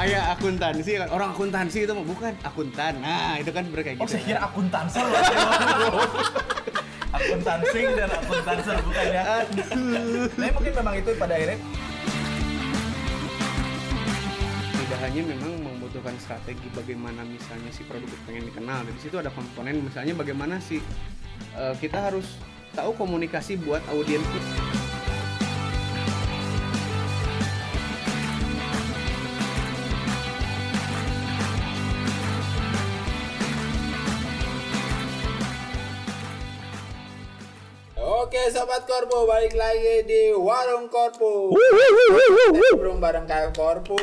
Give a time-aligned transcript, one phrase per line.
[0.00, 2.92] kayak akuntansi orang akuntansi itu mah bukan akuntan.
[3.04, 4.16] Nah itu kan berkayak Oh, gitu.
[4.16, 5.20] saya kira akuntanser loh.
[7.12, 9.22] akuntansi dan akuntanser bukan ya.
[9.44, 11.58] Tapi mungkin memang itu pada akhirnya.
[14.72, 19.28] Tidak hanya memang membutuhkan strategi bagaimana misalnya si produk itu pengen dikenal di situ ada
[19.28, 19.84] komponen.
[19.84, 20.80] Misalnya bagaimana sih
[21.60, 22.40] eh, kita harus
[22.72, 24.24] tahu komunikasi buat audiens
[38.40, 41.52] Oke sobat Korpo balik lagi di warung Korpo.
[41.52, 44.00] Ngobrol bareng kayak Korpo.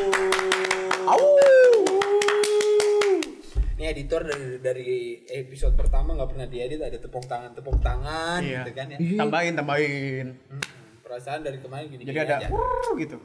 [3.73, 4.91] Ini editor dari dari
[5.25, 8.61] episode pertama nggak pernah diedit ada tepuk tangan tepuk tangan Iya.
[8.61, 8.97] gitu kan ya.
[9.17, 10.61] tambahin tambahin Hmm,
[11.01, 12.47] Perasaan dari kemarin gini jadi ada aja.
[12.53, 13.17] "Wuh," gitu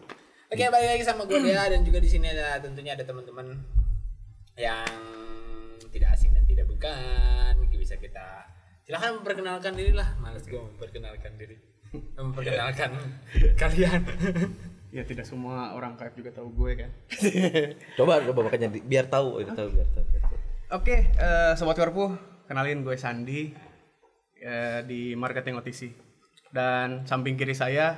[0.49, 3.53] Oke balik lagi sama gue Dea dan juga di sini ada tentunya ada teman-teman
[4.57, 4.89] yang
[5.93, 8.49] tidak asing dan tidak bukan bisa kita
[8.93, 11.57] silahkan memperkenalkan diri lah males gue memperkenalkan diri
[12.13, 12.93] memperkenalkan
[13.57, 14.05] kalian
[15.01, 16.91] ya tidak semua orang kayak juga tahu gue kan
[17.97, 19.69] coba coba makanya biar tahu biar tahu.
[19.73, 20.05] biar tahu.
[20.77, 22.13] Oke, eh, sobat Korpu,
[22.45, 23.49] kenalin gue Sandi
[24.45, 25.81] eh, di marketing OTC.
[26.53, 27.97] Dan samping kiri saya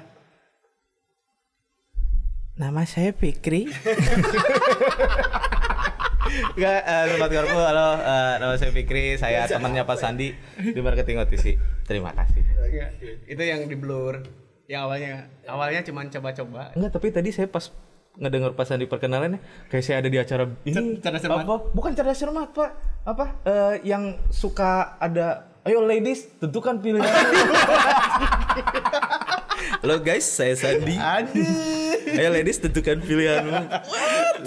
[2.55, 3.67] Nama saya Fikri.
[6.35, 11.23] Enggak, eh, Sobat Korpo, halo, eh, nama saya Fikri, saya temannya Pak Sandi di marketing
[11.23, 11.47] OTC.
[11.87, 12.43] Terima kasih.
[12.75, 12.91] ya,
[13.31, 14.19] itu yang di blur.
[14.67, 15.15] Yang awalnya
[15.47, 16.73] awalnya cuma coba-coba.
[16.75, 17.71] Enggak, tapi tadi saya pas
[18.19, 19.39] ngedengar Pak Sandi perkenalannya,
[19.71, 20.75] kayak saya ada di acara ini.
[20.75, 21.45] Cer- cerdas cermat.
[21.47, 21.57] Apa?
[21.71, 22.71] Bukan cerdas cermat, Pak.
[23.05, 23.27] Apa?
[23.45, 27.09] Eh, yang suka ada Ayo ladies, tentukan pilihan.
[29.81, 30.93] Halo guys, saya Sandi.
[30.93, 31.41] Aduh.
[32.21, 33.65] Ayo ladies, tentukan pilihanmu.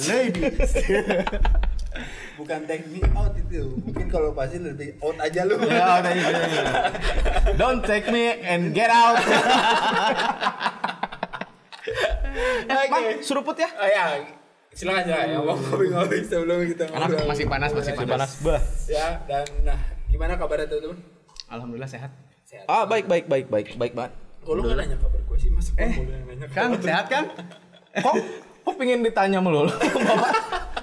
[0.06, 0.78] Ladies.
[2.38, 6.30] Bukan take me out itu mungkin kalau pasti lebih out aja lu Ya, udah, iya,
[6.30, 6.64] iya.
[7.56, 9.18] Don't take me and get out.
[9.18, 9.34] Oke.
[12.94, 13.70] Bang, suruput ya?
[13.74, 14.06] oh ya
[14.70, 18.32] silakan silakan ya mau ngopi-ngopi sebelum kita Karena masih panas, masih Masih panas.
[18.38, 18.62] panas, bah.
[18.86, 21.00] ya dan nah gimana kabarnya teman-teman
[21.48, 22.12] Alhamdulillah sehat.
[22.44, 24.14] sehat Ah, baik, baik, baik, baik, baik banget.
[24.38, 27.26] kok lu nggak nanya kabar gue sih masa eh, nanya Kang, sehat Kang?
[27.98, 28.16] Kok,
[28.62, 29.74] kok pengen ditanya mulu lu?
[29.74, 30.32] Bapak,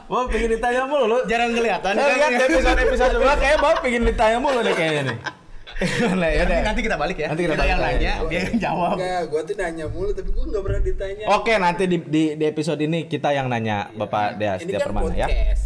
[0.05, 1.19] Bapak pengen ditanya mulu lu?
[1.25, 2.31] Jarang kelihatan Saya Kang.
[2.31, 5.19] lihat episode episode sebelumnya kayak Bapak pengen ditanya mulu deh kayaknya nih.
[5.75, 6.63] Nah, ya Nanti, deh.
[6.63, 7.27] nanti kita balik ya.
[7.27, 7.99] Nanti kita kita yang balik.
[7.99, 8.95] nanya, dia yang jawab.
[8.95, 12.45] enggak gue tuh nanya mulu tapi gue nggak pernah ditanya Oke, nanti di, di, di
[12.47, 15.27] episode ini kita yang nanya Bapak Dea setiap kan permana ya.
[15.27, 15.65] podcast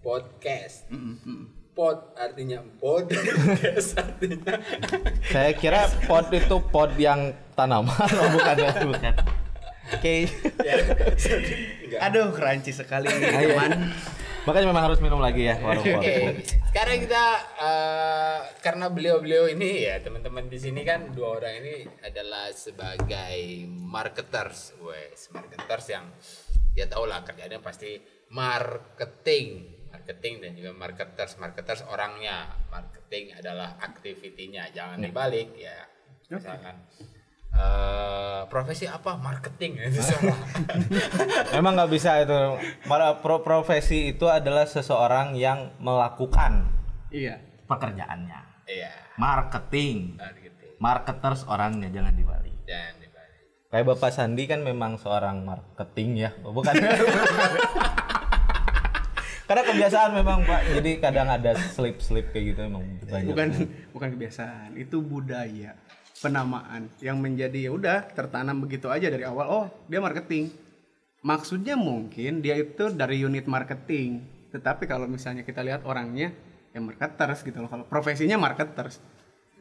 [0.00, 0.76] podcast
[1.70, 4.54] pod artinya pod podcast artinya
[5.28, 7.20] Saya kira pod itu pod yang
[7.52, 9.12] tanaman, oh, bukan ya, bukan.
[9.96, 10.30] Oke.
[10.62, 10.74] ya.
[12.06, 13.10] Aduh, crunchy sekali.
[13.10, 13.70] Ini, teman.
[14.40, 16.40] Makanya memang harus minum lagi ya warung Oke, warung.
[16.72, 17.24] sekarang kita
[17.60, 24.80] eh, karena beliau-beliau ini ya teman-teman di sini kan dua orang ini adalah sebagai marketers,
[24.80, 26.08] wes marketers yang
[26.72, 28.00] ya tau lah kerjanya pasti
[28.32, 35.84] marketing, marketing dan juga marketers, marketers orangnya, marketing adalah aktivitinya, jangan dibalik ya,
[36.32, 36.80] misalkan
[37.52, 40.38] eh, profesi apa marketing itu salah.
[41.54, 42.34] Memang nggak bisa itu.
[42.84, 46.66] Para pro profesi itu adalah seseorang yang melakukan
[47.10, 47.38] Iya.
[47.66, 48.40] pekerjaannya.
[48.64, 50.14] Iya, Marketing.
[50.14, 52.54] marketing Marketers orangnya jangan dibalik.
[52.62, 53.42] dan dibalik.
[53.66, 56.70] Kayak Bapak Sandi kan memang seorang marketing ya, Oh, bukan?
[59.42, 63.26] Karena kebiasaan memang Pak, jadi kadang ada slip-slip kayak gitu emang banyak.
[63.26, 63.48] Bukan
[63.90, 65.74] bukan kebiasaan, itu budaya
[66.20, 69.46] penamaan yang menjadi ya udah tertanam begitu aja dari awal.
[69.48, 70.52] Oh, dia marketing.
[71.20, 74.24] Maksudnya mungkin dia itu dari unit marketing.
[74.52, 76.32] Tetapi kalau misalnya kita lihat orangnya
[76.70, 77.68] ya marketers gitu loh.
[77.72, 79.00] Kalau profesinya marketers.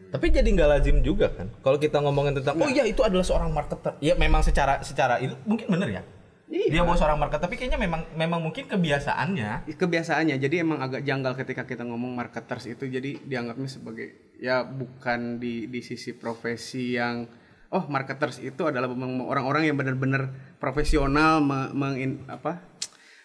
[0.09, 1.47] Tapi jadi nggak lazim juga kan.
[1.63, 3.95] Kalau kita ngomongin tentang oh iya itu adalah seorang marketer.
[4.03, 6.03] Ya memang secara secara itu mungkin bener ya.
[6.49, 6.81] Iya.
[6.81, 9.69] Dia mau seorang marketer tapi kayaknya memang memang mungkin kebiasaannya.
[9.69, 10.35] kebiasaannya.
[10.41, 12.89] Jadi emang agak janggal ketika kita ngomong marketers itu.
[12.89, 17.29] Jadi dianggapnya sebagai ya bukan di di sisi profesi yang
[17.69, 22.65] oh marketers itu adalah memang orang-orang yang benar-benar profesional me- mengin- apa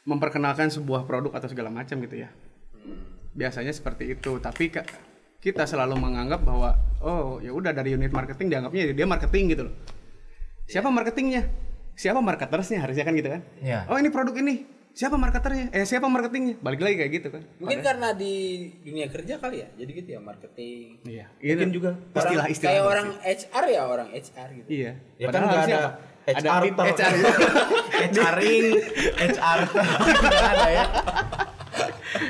[0.05, 2.29] memperkenalkan sebuah produk atau segala macam gitu ya.
[3.33, 4.37] Biasanya seperti itu.
[4.37, 4.85] Tapi ka-
[5.41, 9.75] kita selalu menganggap bahwa oh ya udah dari unit marketing dianggapnya dia marketing gitu loh.
[10.69, 12.79] Siapa marketingnya siapa marketersnya?
[12.81, 13.41] Harusnya kan gitu kan?
[13.59, 13.87] Iya.
[13.87, 14.55] oh ini produk ini.
[14.95, 15.75] Siapa marketernya?
[15.75, 16.55] Eh siapa marketingnya?
[16.61, 17.43] Balik lagi kayak gitu kan.
[17.59, 18.35] Mungkin karena di
[18.79, 19.69] dunia kerja kali ya.
[19.75, 21.03] Jadi gitu ya marketing.
[21.03, 21.27] iya.
[21.35, 24.69] Mungkin juga istilah Orang- istilah kayak orang HR ya orang HR gitu.
[24.71, 24.93] iya.
[25.19, 25.99] Ya kan Padahal nggak harusnya ada apa?
[26.25, 26.49] ada
[26.87, 27.15] HR
[27.95, 28.67] HR HRing,
[29.19, 29.59] HR
[30.33, 30.85] ada ya.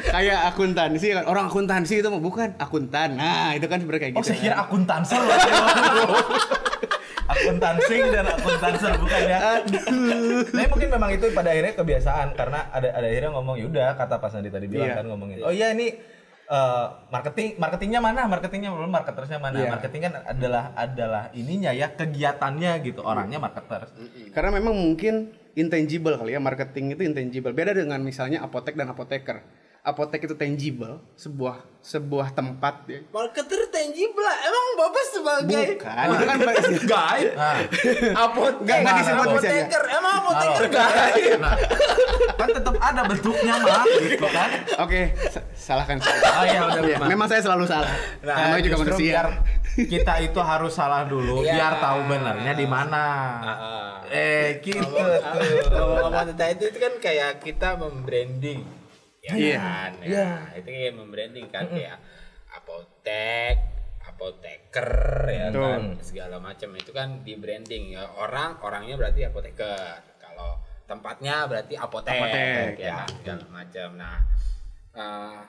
[0.08, 1.25] kayak akuntansi kan.
[1.26, 3.14] Orang akuntansi itu mah bukan akuntan.
[3.14, 5.37] Nah itu kan sebenarnya kayak Oh, gitu saya kira akuntanser loh.
[7.25, 9.38] akuntansing dan akuntanser bukan ya.
[10.44, 14.29] Tapi mungkin memang itu pada akhirnya kebiasaan karena ada ada akhirnya ngomong yaudah kata Pak
[14.29, 14.99] Sandi tadi bilang Iya.
[15.00, 15.37] kan ngomongin.
[15.41, 15.97] Oh iya ini
[16.44, 18.29] eh, marketing marketingnya mana?
[18.29, 19.56] Marketingnya belum marketersnya mana?
[19.56, 19.71] Iya.
[19.73, 23.00] Marketing kan adalah adalah ininya ya kegiatannya gitu.
[23.00, 23.91] Orangnya marketers.
[24.35, 29.41] karena memang mungkin intangible kali ya marketing itu intangible beda dengan misalnya apotek dan apoteker
[29.84, 34.25] apotek itu tangible sebuah sebuah tempat ya Marketer tangible.
[34.25, 36.38] Emang Bapak sebagai bukan itu kan
[36.90, 37.56] guide Nah,
[38.19, 40.69] apotek Nggak, nggak disebut apoteker emang apoteker
[41.36, 41.54] nah,
[42.34, 44.48] kan tetap ada bentuknya mah gitu kan.
[44.81, 47.08] oke sa- salahkan saya Oh iya udah Mas.
[47.10, 49.26] memang saya selalu salah Nah, namanya juga Justru manusia biar
[49.84, 51.52] kita itu harus salah dulu Iya.
[51.52, 53.04] biar tahu benernya di mana.
[54.06, 55.20] Eh gitu tuh.
[56.00, 58.62] ngomong tentang itu itu kan kayak kita membranding
[59.25, 59.56] ya Iya.
[59.59, 59.93] kan?
[60.05, 60.31] Ya.
[60.55, 61.97] itu kayak membranding kan kayak
[62.53, 63.56] apotek
[64.05, 64.93] apoteker
[65.26, 65.65] ya Betul.
[65.65, 66.71] kan segala macam.
[66.76, 68.05] Itu kan di branding ya.
[68.15, 69.97] Orang orangnya berarti apoteker.
[70.17, 73.88] Kalau tempatnya berarti apotek, Apotek, ya kan, segala macam.
[73.97, 74.17] Nah
[74.93, 75.41] eh,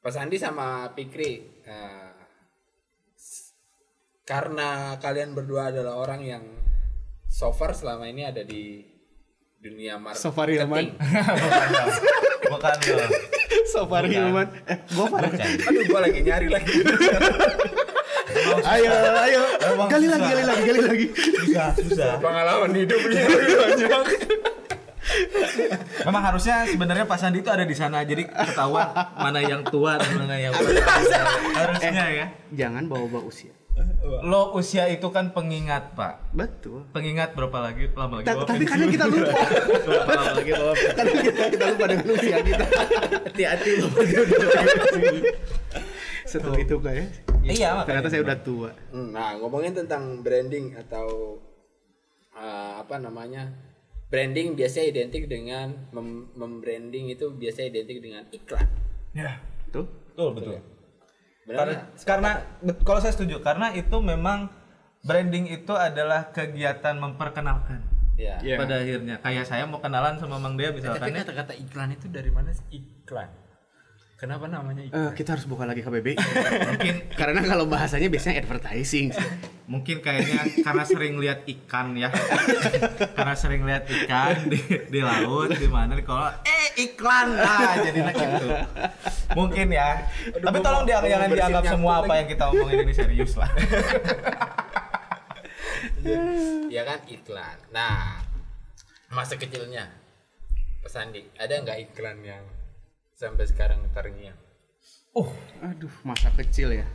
[0.00, 1.32] Pak Sandi sama Pikri
[1.62, 2.10] eh,
[3.14, 3.52] s-
[4.22, 6.44] karena kalian berdua adalah orang yang
[7.28, 8.82] so far selama ini ada di
[9.62, 10.22] dunia marketing.
[10.26, 10.84] Safari Hilman.
[12.50, 12.76] bukan.
[13.70, 14.18] Safari Bukan.
[14.18, 15.30] Hilman eh gua Bukan.
[15.38, 16.72] Aduh, gua lagi nyari lagi.
[18.72, 18.90] ayo
[19.22, 20.18] ayo Emang gali susah.
[20.18, 22.12] lagi gali lagi gali lagi Susah, susah.
[22.18, 24.06] Pengalaman hidupnya lebih banyak.
[26.02, 30.10] Memang harusnya sebenarnya Pak Sandi itu ada di sana jadi ketahuan mana yang tua dan
[30.18, 30.82] mana yang muda.
[31.54, 32.26] Harusnya ya.
[32.50, 33.52] jangan bawa-bawa usia
[34.22, 36.30] Lo usia itu kan pengingat, Pak.
[36.30, 38.26] betul Pengingat berapa lagi lama lagi?
[38.26, 39.32] Ta- bawa tapi kadang kita lupa
[39.88, 42.64] berapa lama lagi bawa kadang kita, kita lupa dengan usia kita
[43.24, 43.70] Hati-hati
[46.24, 47.06] setelah itu kayak
[47.42, 47.84] Iya, makanya.
[47.84, 51.36] ternyata saya udah tua Nah, ngomongin tentang branding atau
[52.32, 53.50] eh, apa namanya?
[54.06, 58.68] Branding biasanya identik dengan mem- membranding itu biasanya identik dengan iklan.
[59.10, 59.40] Ya.
[59.68, 60.52] tuh Betul, betul.
[60.52, 60.71] Karena,
[62.06, 62.30] karena
[62.82, 64.48] kalau saya setuju karena itu memang
[65.02, 67.82] branding itu adalah kegiatan memperkenalkan.
[68.14, 68.38] Ya.
[68.38, 68.56] Iya.
[68.60, 71.26] Pada akhirnya kayak saya mau kenalan sama Mang Dea Tapi misalkan ya.
[71.26, 73.41] kata-kata iklan itu dari mana sih iklan?
[74.22, 75.02] Kenapa namanya iklan?
[75.02, 79.28] Eh, kita harus buka lagi KBBI mungkin karena kalau bahasanya biasanya advertising sih.
[79.66, 82.06] mungkin kayaknya karena sering lihat ikan ya.
[83.18, 87.40] Karena sering lihat ikan di, di laut di mana di kolam eh iklan!
[87.40, 88.48] Lah jadi gitu.
[89.32, 90.06] Mungkin ya.
[90.38, 93.50] Tapi gua tolong dia jangan dianggap semua apa yang kita omongin ini serius lah.
[96.68, 97.00] Ya kan?
[97.08, 97.56] Iklan.
[97.72, 98.22] Nah,
[99.08, 99.88] masa kecilnya.
[100.84, 102.44] Mas Andi, ada nggak iklan yang
[103.22, 104.34] sampai sekarang terngiang?
[105.12, 105.30] oh
[105.60, 106.86] aduh masa kecil ya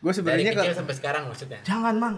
[0.00, 1.58] gue Dari sebenarnya kecil ke- sampai sekarang maksudnya.
[1.62, 2.16] jangan mang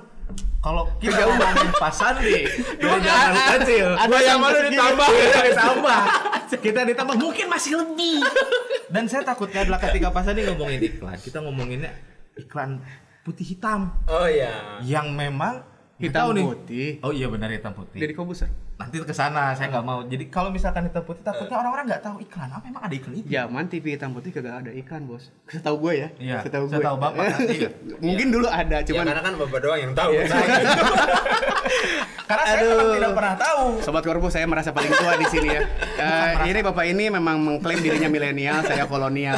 [0.60, 2.46] kalau kita ngomongin Pak Sandi
[2.76, 4.68] dari zaman kecil ada gua yang segini.
[4.68, 6.00] ditambah kita ditambah
[6.60, 8.18] kita ditambah mungkin masih lebih
[8.88, 11.92] dan saya takutnya adalah ketika Pak Sandi ngomongin iklan kita ngomonginnya
[12.36, 12.82] iklan
[13.22, 14.78] putih hitam Oh ya.
[14.80, 15.62] yang memang
[15.96, 16.42] hitam nih.
[16.44, 17.98] putih Oh iya benar hitam putih.
[17.98, 20.04] jadi kobuser Nanti ke sana saya nggak mau.
[20.04, 23.26] Jadi kalau misalkan hitam putih takutnya orang-orang nggak tahu iklan apa emang ada iklan itu.
[23.26, 26.84] zaman TV hitam putih kagak ada ikan bos setahu gue ya Iya, setahu saya gue
[26.84, 27.56] tahu Bapak nanti.
[28.04, 30.10] mungkin dulu ada Ya cuman karena kan bapak doang yang tahu.
[30.12, 30.24] Iya.
[32.26, 32.68] Karena saya Aduh.
[32.68, 33.64] memang tidak pernah tahu.
[33.80, 35.62] Sobat Korpo saya merasa paling tua di sini ya.
[35.96, 39.32] Eh, ini bapak ini memang mengklaim dirinya milenial, saya kolonial.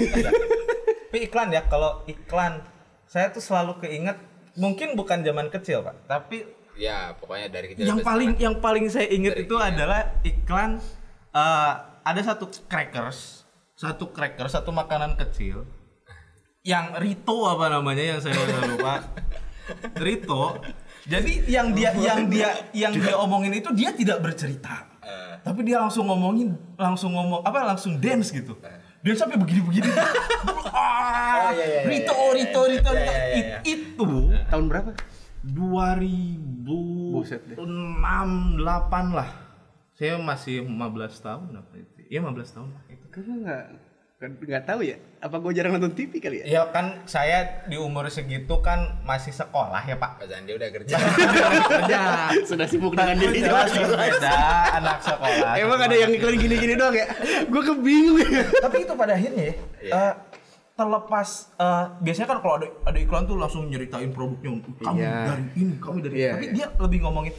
[0.00, 2.64] Tapi iklan ya, kalau iklan
[3.04, 4.16] saya tuh selalu keinget
[4.54, 7.86] mungkin bukan zaman kecil pak, tapi ya pokoknya dari kecil.
[7.86, 8.44] yang paling sekarang.
[8.44, 10.70] yang paling saya Dari itu adalah iklan
[11.30, 11.72] eh,
[12.04, 15.64] ada satu crackers, satu cracker, satu makanan kecil
[16.64, 19.04] yang Rito apa namanya yang saya lupa.
[20.04, 20.60] Rito.
[21.04, 24.88] Jadi yang dia yang dia yang dia omongin itu dia tidak bercerita.
[25.04, 25.36] Eh.
[25.44, 28.56] Tapi dia langsung ngomongin, langsung ngomong apa langsung dance gitu.
[29.04, 29.84] Dia sampai begini-begini.
[30.72, 32.32] ah, Oh, iya, iya, iya, Rito, iya, iya.
[32.32, 32.90] Rito, Rito, Iya, Rito.
[32.96, 33.58] iya, iya, It- iya.
[33.68, 34.08] Itu
[34.48, 34.90] Tahun berapa?
[35.44, 37.56] 2006 Buset deh.
[37.56, 39.28] 8 lah.
[39.94, 41.92] Saya masih 15 tahun apa itu?
[42.08, 43.04] Iya 15 tahun lah itu.
[43.12, 43.64] Gue nggak
[44.24, 44.96] nggak tahu ya.
[45.20, 46.44] Apa gue jarang nonton TV kali ya?
[46.48, 50.24] Ya kan saya di umur segitu kan masih sekolah ya Pak.
[50.24, 50.96] Pak Zandi udah kerja.
[50.96, 52.00] Kerja.
[52.48, 53.92] Sudah sibuk dengan diri Jelas jelas.
[53.92, 54.36] berbeda
[54.80, 55.52] anak sekolah.
[55.60, 57.06] Emang ada yang iklan gini-gini doang ya?
[57.46, 58.44] Gue kebingung ya.
[58.64, 59.54] Tapi itu pada akhirnya ya.
[59.84, 59.92] Iya.
[59.92, 60.12] eh,
[60.74, 65.14] terlepas eh, biasanya kan kalau ada ada iklan tuh langsung nyeritain produknya kami Iya.
[65.30, 66.54] dari ini kami dari Iya, tapi iya.
[66.54, 67.34] dia lebih ngomongin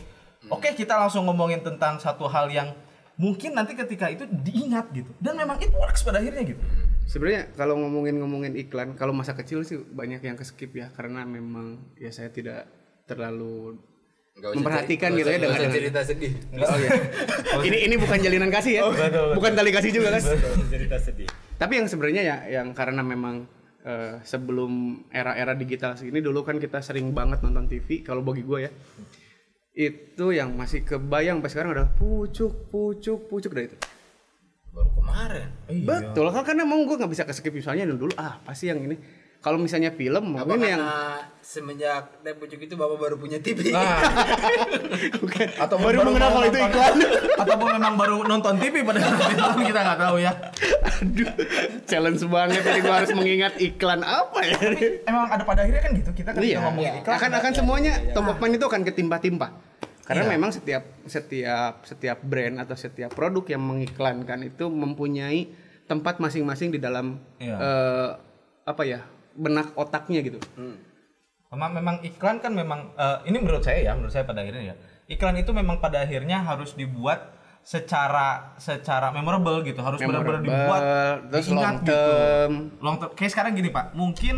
[0.47, 2.71] oke kita langsung ngomongin tentang satu hal yang
[3.15, 5.07] mungkin nanti ketika itu diingat gitu.
[5.23, 6.59] Dan memang it works pada akhirnya gitu.
[7.07, 12.11] Sebenarnya kalau ngomongin-ngomongin iklan, kalau masa kecil sih banyak yang keskip ya karena memang ya
[12.11, 12.67] saya tidak
[13.07, 13.79] terlalu
[14.35, 16.31] Usah memperhatikan gitu ya dengan- cerita sedih.
[16.59, 16.91] Oh iya.
[17.63, 18.83] ini ini bukan jalinan kasih ya.
[19.31, 20.21] Bukan tali kasih juga kan.
[20.27, 20.35] Usah
[20.67, 21.27] cerita sedih.
[21.55, 23.47] Tapi yang sebenarnya ya yang karena memang
[23.87, 28.59] eh, sebelum era-era digital segini dulu kan kita sering banget nonton TV kalau bagi gue
[28.67, 28.71] ya.
[29.71, 33.77] Itu yang masih kebayang sampai sekarang adalah pucuk pucuk pucuk dari itu.
[34.75, 35.47] Baru kemarin.
[35.87, 38.99] Betul kan karena mau gue nggak bisa keskip misalnya dulu ah pasti yang ini.
[39.45, 40.81] Kalau misalnya film Apa mungkin yang
[41.37, 43.69] semenjak Pucuk itu Bapak baru punya TV?
[43.69, 44.01] nah
[45.21, 45.47] Bukan.
[45.53, 46.93] atau baru mengenal kalau itu iklan.
[47.45, 50.33] ataupun memang baru nonton TV pada saat itu kita nggak tahu ya
[50.95, 51.29] Aduh,
[51.85, 54.57] challenge banget ini gue harus mengingat iklan apa ya?
[55.05, 58.25] emang ada pada akhirnya kan gitu kita kan Iya, ngomongin iklan akan akan semuanya top
[58.25, 59.47] of mind itu akan ketimpa-timpa.
[60.01, 60.31] Karena Iya.
[60.33, 65.53] memang setiap setiap setiap brand atau setiap produk yang mengiklankan itu mempunyai
[65.85, 67.55] tempat masing-masing di dalam Iya.
[67.57, 68.09] eh,
[68.65, 69.05] apa ya
[69.35, 70.39] benak otaknya gitu.
[71.51, 74.75] Memang memang iklan kan memang eh, ini menurut saya ya, menurut saya pada akhirnya ya.
[75.05, 80.81] Iklan itu memang pada akhirnya harus dibuat secara secara memorable gitu, harus benar-benar dibuat
[81.33, 82.51] terus diingat long term.
[82.51, 82.83] gitu.
[82.83, 83.11] Long term.
[83.17, 83.97] Kayak sekarang gini, Pak.
[83.97, 84.35] Mungkin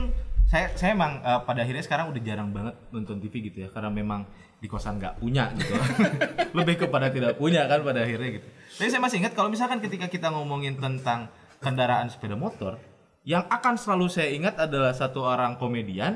[0.48, 3.92] saya saya emang eh, pada akhirnya sekarang udah jarang banget nonton TV gitu ya karena
[3.92, 4.24] memang
[4.58, 5.76] di kosan nggak punya gitu
[6.58, 8.48] lebih kepada tidak punya kan pada akhirnya gitu
[8.80, 11.30] tapi saya masih ingat kalau misalkan ketika kita ngomongin tentang
[11.62, 12.80] kendaraan sepeda motor
[13.28, 16.16] yang akan selalu saya ingat adalah satu orang komedian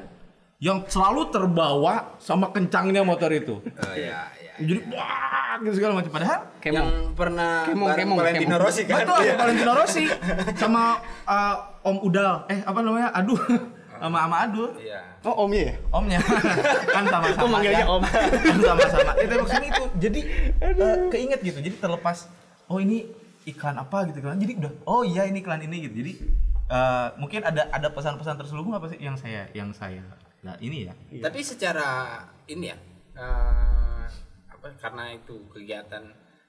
[0.63, 4.53] yang selalu terbawa sama kencangnya motor itu Oh iya, iya.
[4.71, 6.77] jadi wah gitu segala macam padahal Kemong.
[6.77, 6.89] Yang
[7.19, 8.63] pernah Kemong, kemong, Valentino kemong.
[8.63, 8.97] Rossi kan?
[9.03, 10.05] betul Valentino Rossi
[10.61, 10.83] sama
[11.27, 13.41] uh, Om Udal eh apa namanya aduh
[14.01, 14.99] sama sama Adul Iya.
[15.21, 15.73] Oh omnya ya?
[15.93, 16.17] omnya
[16.89, 17.93] kan sama-sama Kok manggilnya kan?
[17.93, 18.01] om?
[18.01, 20.19] kan sama-sama itu maksudnya itu jadi
[20.57, 22.17] eh, keinget gitu jadi terlepas
[22.65, 23.05] oh ini
[23.45, 26.13] iklan apa gitu kan jadi udah oh iya ini iklan ini gitu jadi
[26.71, 30.01] eh, mungkin ada ada pesan-pesan terselubung apa sih yang saya yang saya
[30.41, 32.17] nah ini ya Tapi secara
[32.49, 32.77] ini ya,
[33.19, 34.05] eh,
[34.49, 36.01] apa karena itu kegiatan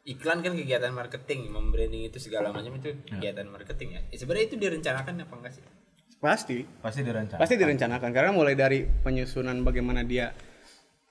[0.03, 4.01] iklan kan kegiatan marketing, membranding itu segala macam itu kegiatan marketing ya.
[4.11, 5.65] Eh, Sebenarnya itu direncanakan apa enggak sih?
[6.23, 6.63] Pasti.
[6.79, 10.31] pasti dirancang Pasti direncanakan karena mulai dari penyusunan bagaimana dia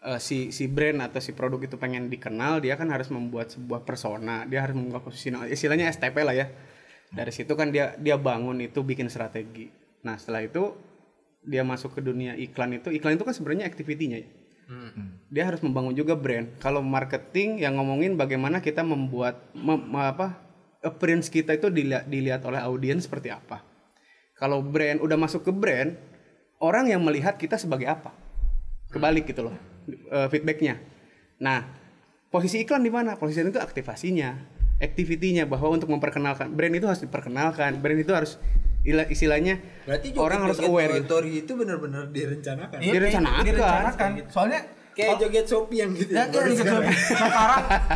[0.04, 3.84] eh, si si brand atau si produk itu pengen dikenal, dia kan harus membuat sebuah
[3.88, 6.48] persona, dia harus membuat positioning, istilahnya STP lah ya.
[7.12, 9.68] Dari situ kan dia dia bangun itu bikin strategi.
[10.08, 10.74] Nah, setelah itu
[11.44, 14.18] dia masuk ke dunia iklan itu, iklan itu kan sebenarnya activity-nya.
[14.24, 14.30] Ya.
[15.28, 16.48] Dia harus membangun juga brand.
[16.64, 20.40] Kalau marketing yang ngomongin bagaimana kita membuat mem- apa
[20.80, 23.60] appearance kita itu dilihat dilihat oleh audiens seperti apa.
[24.40, 25.94] Kalau brand udah masuk ke brand
[26.64, 28.16] orang yang melihat kita sebagai apa?
[28.92, 29.56] Kebalik gitu loh
[29.92, 30.80] eh, feedbacknya.
[31.44, 31.68] Nah
[32.32, 33.20] posisi iklan di mana?
[33.20, 38.42] Posisi itu aktivasinya activity-nya bahwa untuk memperkenalkan brand itu harus diperkenalkan brand itu harus
[38.82, 41.22] ila- istilahnya Berarti orang harus aware gitu.
[41.24, 42.78] Itu benar-benar direncanakan.
[42.82, 43.44] Iya, Direncanakan.
[43.46, 44.62] direncanakan soalnya
[44.92, 46.12] Kayak joget Shopee yang gitu.
[46.12, 46.68] Ya, ya, gitu.
[46.68, 46.92] sekarang.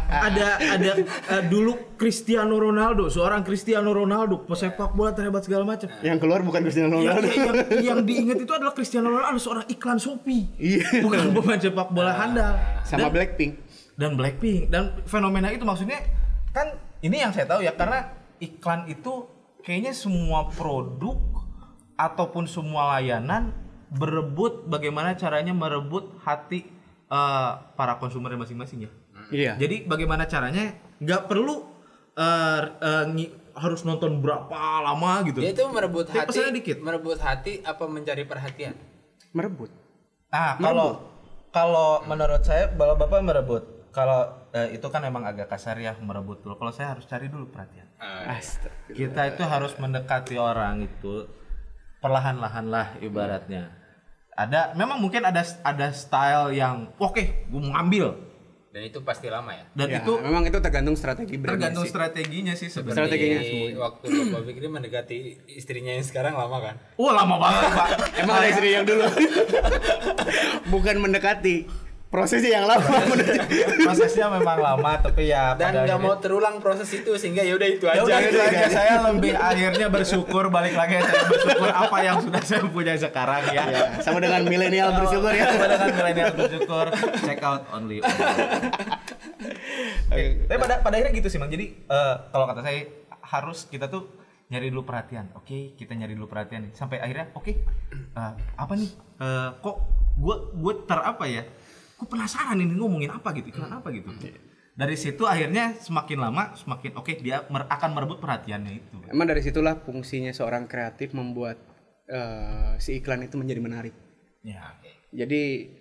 [0.08, 0.48] Ada
[0.80, 5.92] ada eh, dulu Cristiano Ronaldo, seorang Cristiano Ronaldo, pesepak bola terhebat segala macam.
[6.00, 10.00] yang keluar bukan Cristiano Yang, Ronaldo yang, yang diingat itu adalah Cristiano Ronaldo seorang iklan
[10.00, 10.56] Shopee.
[10.56, 11.04] Iya.
[11.04, 12.56] Bukan pemain sepak bola handal.
[12.88, 13.52] sama dan, Blackpink
[13.96, 16.00] dan Blackpink dan fenomena itu maksudnya
[16.56, 16.72] kan
[17.04, 19.28] ini yang saya tahu ya karena iklan itu
[19.60, 21.20] kayaknya semua produk
[21.96, 23.52] ataupun semua layanan
[23.92, 26.64] berebut bagaimana caranya merebut hati
[27.12, 28.92] eh, para konsumer masing-masing ya.
[29.30, 31.68] iya Jadi bagaimana caranya nggak perlu
[32.16, 32.62] eh,
[33.06, 35.40] ngi- harus nonton berapa lama gitu.
[35.40, 36.52] Dia itu merebut Tapi hati.
[36.54, 36.78] dikit.
[36.80, 38.76] Merebut hati apa mencari perhatian?
[39.32, 39.68] merebut
[40.32, 41.12] Ah, kalau
[41.52, 43.64] kalau menurut saya kalau Bapak merebut,
[43.96, 46.60] kalau eh, itu kan memang agak kasar ya merebut dulu.
[46.60, 47.88] Kalau saya harus cari dulu perhatian.
[48.28, 48.92] Astaga.
[48.92, 51.32] Kita itu harus mendekati orang itu
[52.04, 53.72] perlahan-lahan lah ibaratnya.
[54.36, 58.36] Ada memang mungkin ada ada style yang oke, gue mau ngambil
[58.76, 59.64] Dan itu pasti lama ya.
[59.72, 61.96] dan Ya, itu memang itu tergantung strategi brand tergantung sih.
[61.96, 63.08] strateginya sih sebenarnya.
[63.08, 63.80] Strateginya semuanya.
[63.80, 65.18] waktu Bapak Fikri mendekati
[65.56, 66.76] istrinya yang sekarang lama kan?
[67.00, 67.88] Wah lama banget pak.
[68.20, 69.08] Emang ada istri yang dulu.
[70.76, 71.85] Bukan mendekati.
[72.06, 72.86] Prosesnya yang lama.
[73.82, 77.68] Prosesnya memang lama tapi ya Dan pada nggak mau terulang proses itu sehingga ya udah
[77.68, 78.02] itu Ya aja.
[78.02, 78.72] udah itu gitu aja kan.
[78.80, 83.64] saya lebih akhirnya bersyukur balik lagi saya bersyukur apa yang sudah saya punya sekarang ya.
[83.68, 85.46] Ya, sama dengan milenial bersyukur ya.
[85.50, 86.86] Sama dengan milenial bersyukur
[87.22, 88.00] check out only.
[90.08, 90.24] Oke.
[90.46, 91.50] Tapi pada pada akhirnya gitu sih Mang.
[91.50, 92.80] Jadi eh, kalau kata saya
[93.26, 94.08] harus kita tuh
[94.46, 97.50] nyari dulu perhatian oke kita nyari dulu perhatian sampai akhirnya oke
[98.14, 99.80] eh, apa nih Eh, kok
[100.20, 101.48] gue gue ter apa ya
[101.96, 103.56] gue penasaran ini ngomongin apa gitu?
[103.56, 104.12] Iklan apa gitu?
[104.76, 108.98] Dari situ akhirnya semakin lama semakin oke dia mer- akan merebut perhatiannya itu.
[109.08, 111.56] Emang dari situlah fungsinya seorang kreatif membuat
[112.12, 113.96] eh, si iklan itu menjadi menarik.
[114.44, 114.76] ya.
[115.16, 115.72] Jadi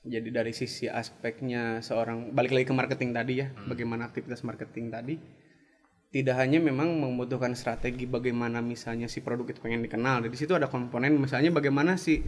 [0.00, 5.20] jadi dari sisi aspeknya seorang balik lagi ke marketing tadi ya, bagaimana aktivitas marketing tadi
[6.10, 10.24] tidak hanya memang membutuhkan strategi bagaimana misalnya si produk itu pengen dikenal.
[10.24, 12.24] Di situ ada komponen misalnya bagaimana si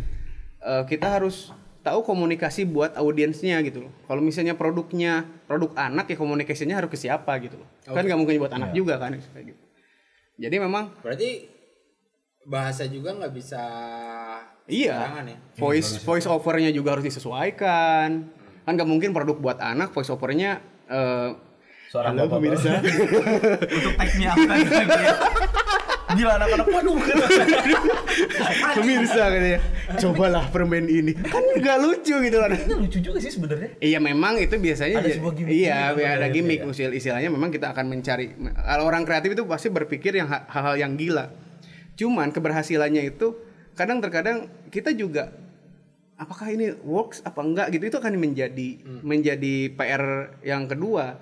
[0.61, 1.51] eh, kita harus
[1.83, 3.93] tahu komunikasi buat audiensnya gitu loh.
[4.07, 7.69] Kalau misalnya produknya produk anak ya komunikasinya harus ke siapa gitu loh.
[7.85, 9.63] Kan nggak mungkin buat anak juga kan kayak gitu.
[10.39, 11.51] Jadi memang Berarti
[12.47, 13.63] bahasa juga nggak bisa
[14.71, 15.27] Iya.
[15.27, 15.37] ya.
[15.59, 18.31] Voice voice overnya juga harus disesuaikan.
[18.63, 21.31] Kan nggak mungkin produk buat anak voice overnya eh
[21.93, 22.81] Seorang halo pemirsa.
[23.77, 24.65] untuk tag-nya apa lagi
[26.15, 26.67] gila anak-anak.
[26.69, 26.97] Waduh.
[28.77, 29.61] Pemirsa katanya.
[29.99, 31.13] Cobalah permen ini.
[31.15, 32.51] Kan nggak lucu gitu kan.
[32.51, 33.77] ini lucu juga sih sebenarnya.
[33.79, 36.61] Iya memang itu biasanya Ada sebuah gimmick iya juga ada gimmick.
[36.61, 40.47] akhirnya, usil istilahnya memang kita akan mencari kalau orang kreatif itu pasti berpikir yang ha-
[40.49, 41.29] hal-hal yang gila.
[41.95, 43.37] Cuman keberhasilannya itu
[43.73, 44.39] kadang terkadang
[44.69, 45.33] kita juga
[46.15, 47.67] apakah ini works apa enggak?
[47.71, 48.69] Gitu itu akan menjadi
[49.03, 50.05] menjadi PR
[50.43, 51.19] yang kedua.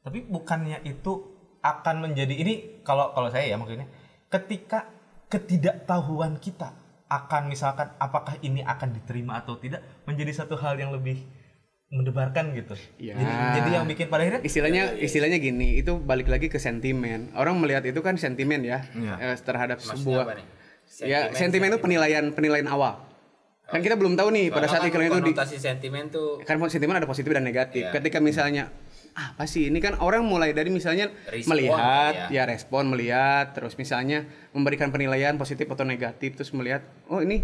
[0.00, 1.12] Tapi bukannya itu
[1.60, 3.86] akan menjadi ini kalau kalau saya ya maksudnya
[4.28, 4.88] ketika
[5.28, 6.72] ketidaktahuan kita
[7.06, 11.18] akan misalkan apakah ini akan diterima atau tidak menjadi satu hal yang lebih
[11.90, 13.18] mendebarkan gitu Ya.
[13.18, 17.58] jadi jadi yang bikin pada akhirnya istilahnya istilahnya gini itu balik lagi ke sentimen orang
[17.58, 19.14] melihat itu kan sentimen ya Iya.
[19.18, 20.46] eh, terhadap Maksudnya sebuah apa nih?
[21.02, 23.10] ya sentimen itu penilaian penilaian awal
[23.66, 26.58] kan kita belum tahu nih pada saat Soalnya kan iklan itu di sentimen tuh kan
[26.66, 27.86] sentimen ada positif dan negatif.
[27.86, 27.94] Iya.
[27.94, 29.68] Ketika misalnya "Ah, apa sih?
[29.68, 32.42] Ini kan orang mulai dari misalnya Respon, melihat ya.
[32.42, 37.42] ya respon melihat terus misalnya memberikan penilaian positif atau negatif terus melihat oh ini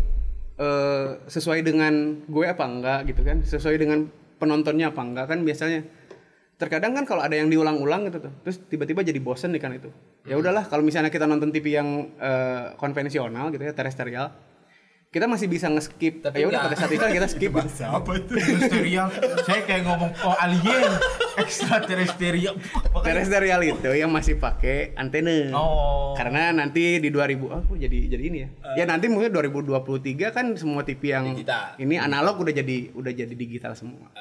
[0.57, 3.01] eh, sesuai dengan gue apa enggak?
[3.11, 3.43] gitu kan.
[3.43, 4.07] Sesuai dengan
[4.39, 5.83] penontonnya apa enggak kan biasanya.
[6.57, 9.93] Terkadang kan kalau ada yang diulang-ulang gitu tuh terus tiba-tiba jadi bosen nih kan itu.
[10.25, 14.33] Ya udahlah kalau misalnya kita nonton TV yang eh, konvensional gitu ya terestrial
[15.17, 19.09] kita masih bisa nge-skip Tapi ya udah saat itu kita skip apa itu terestrial
[19.49, 20.93] saya kayak ngomong oh alien
[21.41, 22.61] extraterrestrial
[23.01, 25.57] Terestrial itu yang masih pakai antena.
[25.57, 28.49] oh Karena nanti di 2000 oh jadi jadi ini ya.
[28.77, 31.81] ya nanti mungkin 2023 kan semua TV yang Digital.
[31.81, 34.13] ini analog udah jadi udah jadi digital semua.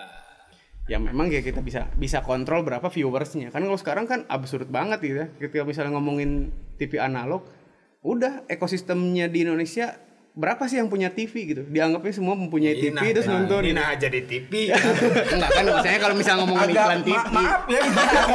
[0.88, 3.52] Ya memang ya kita bisa bisa kontrol berapa viewersnya.
[3.52, 5.28] Kan kalau sekarang kan absurd banget gitu ya.
[5.42, 7.42] Ketika misalnya ngomongin TV analog,
[8.06, 10.05] udah ekosistemnya di Indonesia
[10.36, 11.64] berapa sih yang punya TV gitu?
[11.64, 13.62] Dianggapnya semua mempunyai TV Nah, terus nah, nonton.
[13.62, 13.80] ini gitu.
[13.80, 14.52] nah jadi TV
[15.32, 17.16] Enggak kan misalnya kalau misalnya ngomongin agak iklan TV.
[17.16, 17.82] ma- maaf ya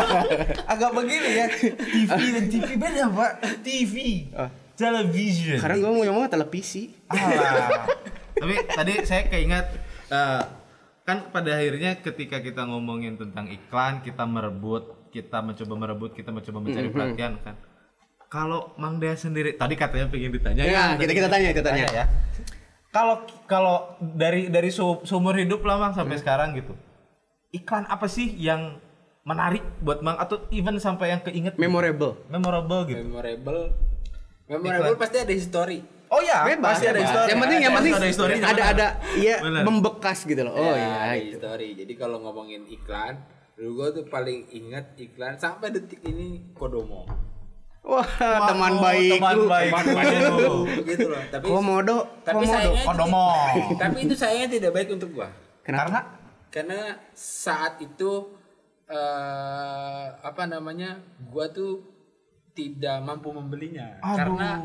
[0.73, 3.95] agak begini ya TV dan TV beda pak TV
[4.33, 4.49] Oh.
[4.75, 6.89] television Karena gue mau ngomong televisi.
[7.07, 7.85] Alah.
[8.33, 9.67] Tapi tadi saya keinget
[10.09, 10.43] eh,
[11.03, 16.59] kan pada akhirnya ketika kita ngomongin tentang iklan, kita merebut, kita mencoba merebut, kita mencoba
[16.61, 17.61] mencari perhatian kan.
[18.31, 21.87] Kalau Mang Dea sendiri tadi katanya pengen ditanya Ya, kita- kita tanya, kita tanya.
[21.91, 22.05] ya.
[22.89, 26.75] Kalau kalau dari dari su- seumur hidup lah Mang sampai sekarang gitu.
[27.51, 28.79] Iklan apa sih yang
[29.23, 32.23] menarik buat Mang atau even sampai yang keinget Memorable.
[32.29, 33.03] memorable gitu.
[33.05, 33.75] memorable
[34.47, 37.29] memorable pasti ada history Oh ya, Bebas, pasti ada histori.
[37.29, 38.43] Yang penting yang penting ada historinya.
[38.45, 40.51] ada ada iya membekas gitu loh.
[40.53, 41.35] Oh Ya, iya ada itu.
[41.35, 43.23] history jadi kalau ngomongin iklan
[43.55, 47.07] dulu gua tuh paling ingat iklan sampai detik ini Kodomo
[47.81, 48.05] Wah,
[48.45, 49.17] teman oh, baikku.
[49.17, 50.47] teman baikku.
[50.85, 52.71] gitu loh tapi Komodo, tapi komodo.
[52.71, 53.29] itu- Kodomo.
[53.75, 55.29] tapi itu sayangnya tidak baik untuk gua
[55.61, 55.89] Kenapa?
[55.89, 56.01] Karena
[56.51, 56.81] karena
[57.15, 58.37] saat itu
[58.87, 61.81] eh apa namanya gua tuh
[62.53, 64.59] tidak mampu membelinya karena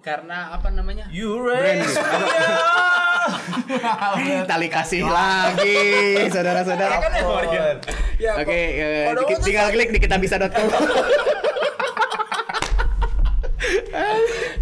[0.00, 2.02] karena apa namanya Eurasia.
[3.20, 5.78] Eh, tali kasih lagi,
[6.26, 6.98] saudara-saudara.
[6.98, 7.62] kan memori ya.
[8.18, 10.66] Ya, Oke, eh, Kodomo dikit- tuh tinggal klik di kitabisa.com.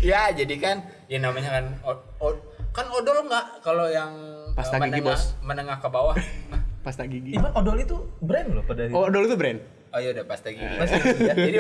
[0.09, 2.41] ya jadi kan ya namanya kan o- o-
[2.71, 4.13] kan odol nggak kalau yang
[4.55, 5.23] Pasta eh, gigi, menengah, Bos.
[5.41, 6.17] menengah ke bawah
[6.49, 7.33] Nah, Pasta gigi.
[7.33, 9.61] Even odol itu brand loh pada Oh, dulu itu brand.
[9.89, 11.35] oh ya udah pasta gigi Pasta gigi, ya.
[11.35, 11.59] jadi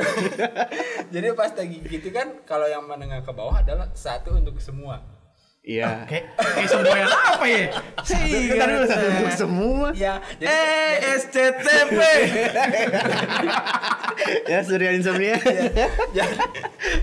[1.14, 5.00] jadi pasta gigi itu kan kalau yang menengah ke bawah adalah satu untuk semua
[5.60, 6.08] Iya.
[6.08, 7.64] Kayak kayak semua yang apa ya?
[8.00, 9.86] Kita dulu satu untuk semua.
[9.92, 11.98] ya jadi, Eh, SCTV.
[14.46, 15.36] Ya, Surya Insomnia.
[16.10, 16.36] jadi,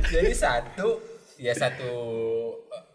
[0.07, 0.97] jadi satu
[1.45, 1.91] ya satu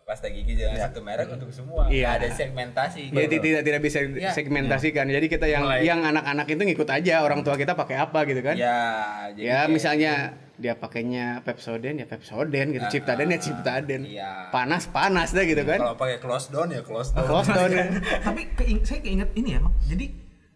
[0.02, 2.18] pasta gigi jangan satu merek untuk semua Iya.
[2.18, 3.44] Ada segmentasi Jadi gitu.
[3.46, 4.34] tidak tidak bisa Ya.
[4.34, 5.06] segmentasikan.
[5.06, 5.86] Jadi kita yang Mulai.
[5.86, 8.58] yang anak-anak itu ngikut aja orang tua kita pakai apa gitu kan.
[8.58, 8.78] ya
[9.30, 10.12] jadi Ya misalnya
[10.56, 14.02] dia pakainya Pepsodent ya Pepsodent gitu, Ciptaden ya Ciptaden.
[14.04, 14.50] iya.
[14.50, 15.78] Panas panas dah gitu kan.
[15.78, 17.24] Kalau pakai close down ya close down.
[17.24, 17.86] Close down ya.
[18.26, 19.72] Tapi keing- saya keinget ini ya, Bang.
[19.80, 20.06] Jadi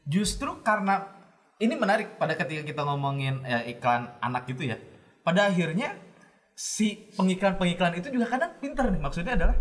[0.05, 1.15] justru karena
[1.57, 4.77] ini menarik pada ketika kita ngomongin eh, iklan anak gitu ya.
[5.23, 5.95] Pada akhirnya
[6.55, 9.01] si pengiklan-pengiklan itu juga kadang pinter nih.
[9.03, 9.57] Maksudnya adalah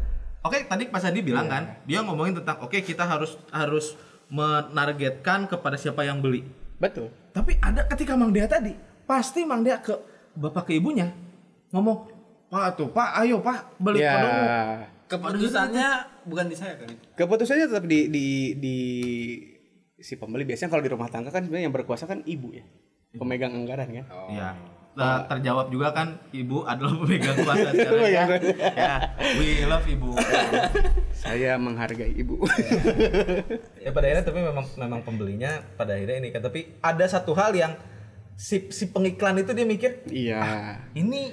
[0.46, 3.98] oke tadi Pak Sadi bilang kan, dia ngomongin tentang oke kita harus harus
[4.30, 6.46] menargetkan kepada siapa yang beli.
[6.78, 7.10] Betul.
[7.34, 8.74] Tapi ada ketika Mang Dea tadi,
[9.06, 9.94] pasti Mang Dea ke
[10.38, 11.10] bapak ke ibunya
[11.74, 12.10] ngomong,
[12.50, 14.14] "Pak tuh, Pak, ayo Pak beli Ya.
[14.14, 14.46] kodomo."
[15.04, 15.88] Keputusannya
[16.26, 17.04] bukan di saya kan itu.
[17.14, 18.26] Keputusannya tetap di di
[18.58, 18.76] di
[20.02, 22.66] si pembeli biasanya kalau di rumah tangga kan sebenarnya yang berkuasa kan ibu ya.
[23.14, 24.06] Pemegang anggaran kan.
[24.34, 24.50] Iya.
[24.94, 28.24] Nah, terjawab juga kan ibu adalah pemegang kuasa sekarang ya.
[28.30, 28.96] Pemegang ya.
[29.42, 30.14] We love ibu.
[31.18, 32.46] Saya menghargai ibu.
[33.82, 37.58] ya pada akhirnya tapi memang memang pembelinya pada akhirnya ini kan tapi ada satu hal
[37.58, 37.74] yang
[38.38, 40.42] si si pengiklan itu dia mikir iya.
[40.98, 41.30] ini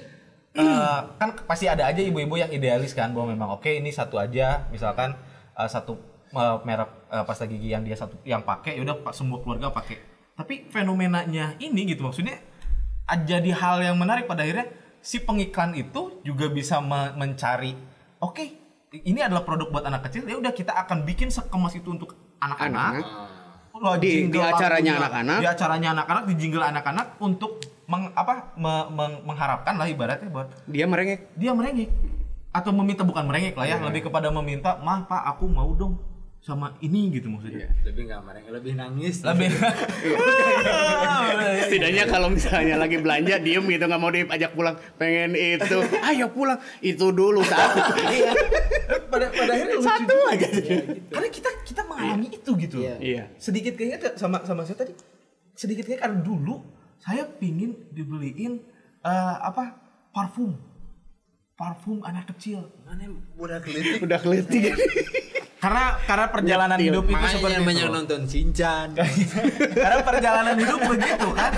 [0.53, 4.69] eh, kan pasti ada aja ibu-ibu yang idealis kan bahwa memang oke ini satu aja
[4.69, 5.17] misalkan
[5.57, 5.97] eh, satu
[6.33, 9.73] eh, merek eh, pasta gigi yang dia satu yang pakai ya udah pak semua keluarga
[9.73, 9.97] pakai
[10.37, 12.50] tapi fenomenanya ini gitu maksudnya ah,
[13.17, 17.73] jadi hal yang menarik pada akhirnya si pengiklan itu juga bisa me- mencari
[18.17, 18.43] oke
[18.93, 23.01] ini adalah produk buat anak kecil ya udah kita akan bikin sekemas itu untuk anak-anak
[23.73, 25.37] Lo Di- di acaranya anak-anak.
[25.39, 30.51] di acaranya anak-anak di jingle anak-anak untuk meng, apa me- meng- mengharapkan lah ibaratnya buat
[30.65, 31.31] Dia merengek.
[31.33, 31.87] dia merengek
[32.51, 33.87] atau meminta bukan merengek lah ya Iya.
[33.87, 35.95] lebih kepada meminta mah pak aku mau dong
[36.41, 37.69] sama ini gitu maksudnya.
[37.85, 39.21] Lebih nggak marah, lebih nangis.
[39.21, 39.53] lebih.
[41.69, 45.77] Setidaknya kalau misalnya lagi belanja diem gitu nggak mau diajak pulang pengen itu.
[46.01, 47.93] Ayo pulang itu dulu satu.
[48.09, 48.33] Iya.
[49.05, 50.33] pada pada akhirnya lucu satu juga.
[50.33, 50.47] aja.
[51.13, 52.77] Karena kita kita mengalami itu gitu.
[52.81, 52.95] Iya.
[52.97, 53.23] iya.
[53.37, 54.97] Sedikit kayaknya sama sama saya tadi
[55.53, 56.65] sedikit kayaknya karena dulu
[56.97, 58.65] saya pingin dibeliin
[59.05, 59.77] eh, apa
[60.09, 60.57] parfum.
[61.53, 62.65] Parfum anak kecil.
[62.81, 64.09] Mana udah kelihatan.
[64.09, 64.73] udah kelihatan
[65.61, 66.89] karena karena perjalanan Nyetil.
[66.89, 68.87] hidup itu seperti banyak itu nonton Shinchan.
[69.85, 71.51] karena perjalanan hidup begitu kan?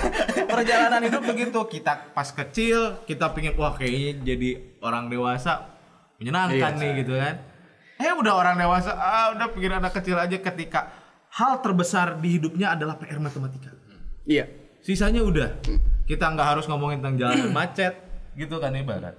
[0.44, 1.58] Perjalanan hidup begitu.
[1.72, 5.72] Kita pas kecil kita pingin wah kayaknya jadi orang dewasa
[6.20, 6.80] menyenangkan Iya.
[6.84, 7.34] nih gitu kan.
[7.96, 10.36] Eh udah orang dewasa ah udah pikir anak kecil aja.
[10.36, 10.92] Ketika
[11.32, 13.72] hal terbesar di hidupnya adalah PR matematika.
[14.28, 14.44] Iya.
[14.84, 15.64] Sisanya udah.
[16.04, 17.96] Kita nggak harus ngomongin tentang jalanan macet
[18.36, 19.16] gitu kan ibarat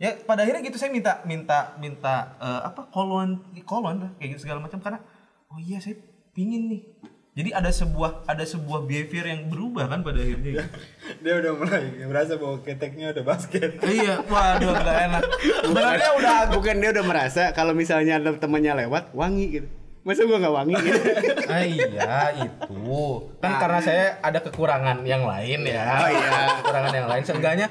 [0.00, 4.48] ya pada akhirnya gitu saya minta minta minta eh, apa kolon kolon lah kayak gitu
[4.48, 5.04] segala macam karena
[5.52, 6.00] oh iya saya
[6.32, 6.82] pingin nih.
[7.30, 10.66] Jadi ada sebuah ada sebuah behavior yang berubah kan pada akhirnya gitu.
[11.22, 13.78] Dia udah mulai merasa bahwa keteknya udah basket.
[14.00, 15.22] iya waduh nggak enak.
[15.62, 19.68] Sebenarnya udah bukan dia udah merasa kalau misalnya ada temannya lewat wangi gitu.
[20.00, 21.00] Masa gua nggak wangi gitu?
[21.50, 22.94] Ah, iya itu.
[23.42, 25.82] Kan karena saya ada kekurangan yang lain ya.
[26.02, 26.30] Oh, iya.
[26.62, 27.22] kekurangan yang lain.
[27.26, 27.66] Seenggaknya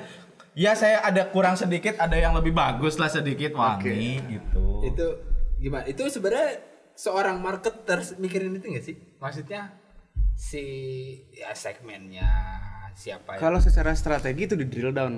[0.59, 5.07] ya saya ada kurang sedikit ada yang lebih bagus lah sedikit wangi gitu Itu
[5.55, 5.87] gimana?
[5.87, 6.59] Itu sebenarnya
[6.99, 8.95] seorang marketer mikirin itu nggak sih?
[9.23, 9.79] Maksudnya
[10.35, 10.63] si
[11.31, 12.27] ya segmennya
[12.95, 13.39] siapa ya?
[13.39, 15.15] kalau secara strategi itu di drill down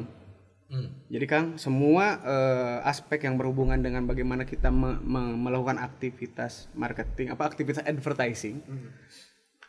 [0.71, 0.88] Hmm.
[1.12, 7.27] Jadi Kang, semua eh, aspek yang berhubungan dengan bagaimana kita me- me- melakukan aktivitas marketing,
[7.36, 8.63] apa aktivitas advertising,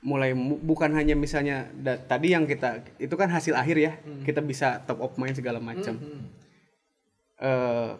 [0.02, 4.42] mulai mu- bukan hanya misalnya da- tadi yang kita itu kan hasil akhir ya, kita
[4.42, 5.94] bisa top of mind segala macam.
[7.38, 7.90] Eh,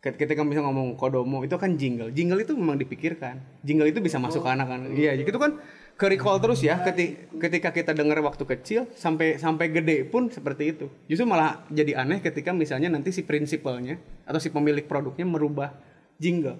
[0.00, 4.18] ket- ketika bisa ngomong kodomo itu kan jingle, jingle itu memang dipikirkan, jingle itu bisa
[4.18, 5.58] masuk ke anak-anak, iya, gitu kan
[5.94, 6.80] ke recall terus ya.
[6.80, 10.86] Keti- ketika kita dengar waktu kecil sampai sampai gede pun seperti itu.
[11.04, 15.74] Justru malah jadi aneh ketika misalnya nanti si prinsipalnya atau si pemilik produknya merubah
[16.16, 16.56] jingle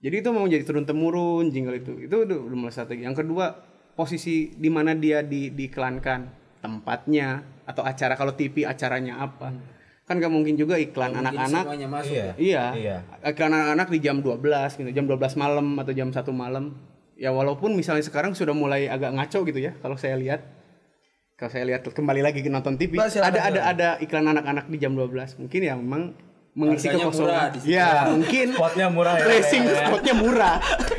[0.00, 3.52] jadi itu mau jadi turun temurun jingle itu itu udah, udah mulai strategi yang kedua
[3.96, 6.20] posisi di mana dia di diiklankan
[6.60, 12.14] tempatnya atau acara kalau TV acaranya apa kan gak mungkin juga iklan anak-anak masuk.
[12.14, 12.14] Iya.
[12.14, 12.32] ya?
[12.38, 12.64] Iya.
[12.78, 12.96] Iya.
[13.26, 16.78] Iklan anak-anak di jam 12 gitu, jam 12 malam atau jam 1 malam.
[17.18, 20.46] Ya walaupun misalnya sekarang sudah mulai agak ngaco gitu ya kalau saya lihat.
[21.36, 24.72] Kalau saya lihat kembali lagi ke nonton TV, Mbak, silakan, ada ada ada iklan anak-anak
[24.72, 25.36] di jam 12.
[25.36, 26.16] Mungkin ya memang
[26.56, 27.48] mengisi Harganya murah kekosongan.
[27.52, 27.68] di situ.
[27.70, 29.86] Ya, mungkin spotnya murah ya racing ya, ya.
[29.86, 30.56] spotnya murah.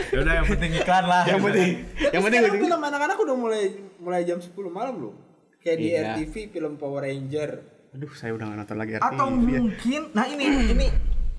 [0.08, 1.70] Ya udah yang penting iklan lah yang penting
[2.08, 3.64] yang penting Sekarang film anak-anak udah mulai
[3.98, 5.14] mulai jam 10 malam loh.
[5.58, 6.02] Kayak di Iya.
[6.16, 7.50] RTV film Power Ranger.
[7.90, 9.04] Aduh, saya udah nggak nonton lagi RTV.
[9.04, 9.36] atau ya.
[9.58, 10.88] mungkin nah ini ini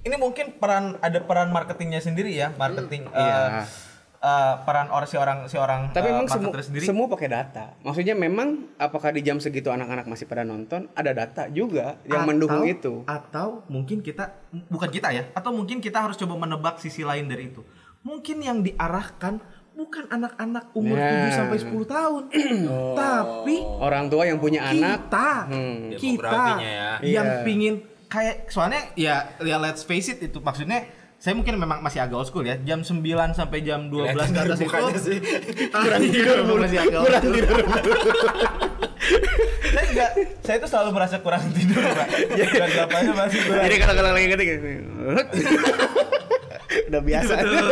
[0.01, 3.63] ini mungkin peran ada peran marketingnya sendiri ya marketing eh, Iya.
[4.19, 7.29] Eh, peran orang si orang si orang Tapi eh, memang semua marketer sendiri semua pakai
[7.29, 7.65] data.
[7.81, 10.91] Maksudnya memang apakah di jam segitu anak-anak masih pada nonton?
[10.93, 12.93] Ada data juga yang Atau- mendukung itu.
[13.05, 14.35] atau mungkin kita
[14.67, 17.63] bukan kita ya atau mungkin kita harus coba menebak sisi lain dari itu
[18.01, 19.39] mungkin yang diarahkan
[19.73, 21.31] bukan anak-anak umur Nah.
[21.31, 22.23] 7 sampai 10 tahun.
[22.97, 25.79] Tapi Orang tua yang punya anak kita Hmm.
[25.93, 26.91] kita Demografinya ya.
[27.05, 27.43] yang Iya.
[27.45, 27.75] pingin
[28.09, 30.83] kayak soalnya ya ya let's face it itu maksudnya
[31.19, 33.03] saya mungkin memang masih agak old school ya jam 9
[33.35, 34.71] sampai jam 12 ke atas itu
[35.03, 35.19] sih.
[35.69, 37.59] kurang tidur masih agak kurang tidur
[39.69, 42.07] saya enggak saya itu selalu merasa kurang tidur pak
[42.39, 44.49] jam delapannya masih kurang Jadi kalau lagi ketik
[46.89, 47.33] udah biasa.
[47.35, 47.67] betul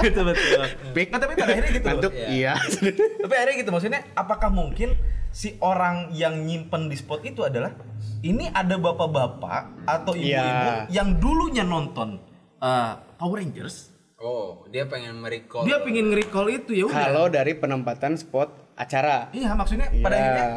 [0.00, 1.08] betul betul Pik.
[1.10, 1.92] Nah, tapi pada akhirnya gitu loh.
[1.96, 2.12] Ngantuk?
[2.14, 2.52] Iya.
[3.24, 4.88] tapi akhirnya gitu maksudnya apakah mungkin
[5.34, 7.74] si orang yang nyimpen di spot itu adalah
[8.22, 10.86] ini ada bapak-bapak atau ibu-ibu Iya.
[10.88, 12.22] yang dulunya nonton
[12.64, 15.68] uh, Power Rangers Oh, dia pengen merecall.
[15.68, 19.28] dia pingin nge-recall itu ya udah Kalau dari penempatan spot acara.
[19.30, 20.24] iya maksudnya pada Iya.
[20.24, 20.48] akhirnya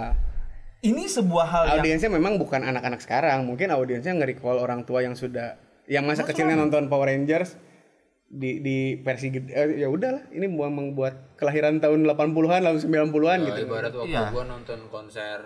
[0.79, 5.13] ini sebuah hal yang Audiensnya memang bukan anak-anak sekarang, mungkin audiensnya nge-recall orang tua yang
[5.13, 7.59] sudah yang masa kecilnya nonton Power Rangers
[8.25, 13.39] di di versi gede, eh, ya udahlah ini memang buat kelahiran tahun 80-an lalu 90-an
[13.41, 13.59] Oh, gitu.
[13.65, 14.31] ibarat waktu Iya.
[14.31, 15.39] gua nonton konser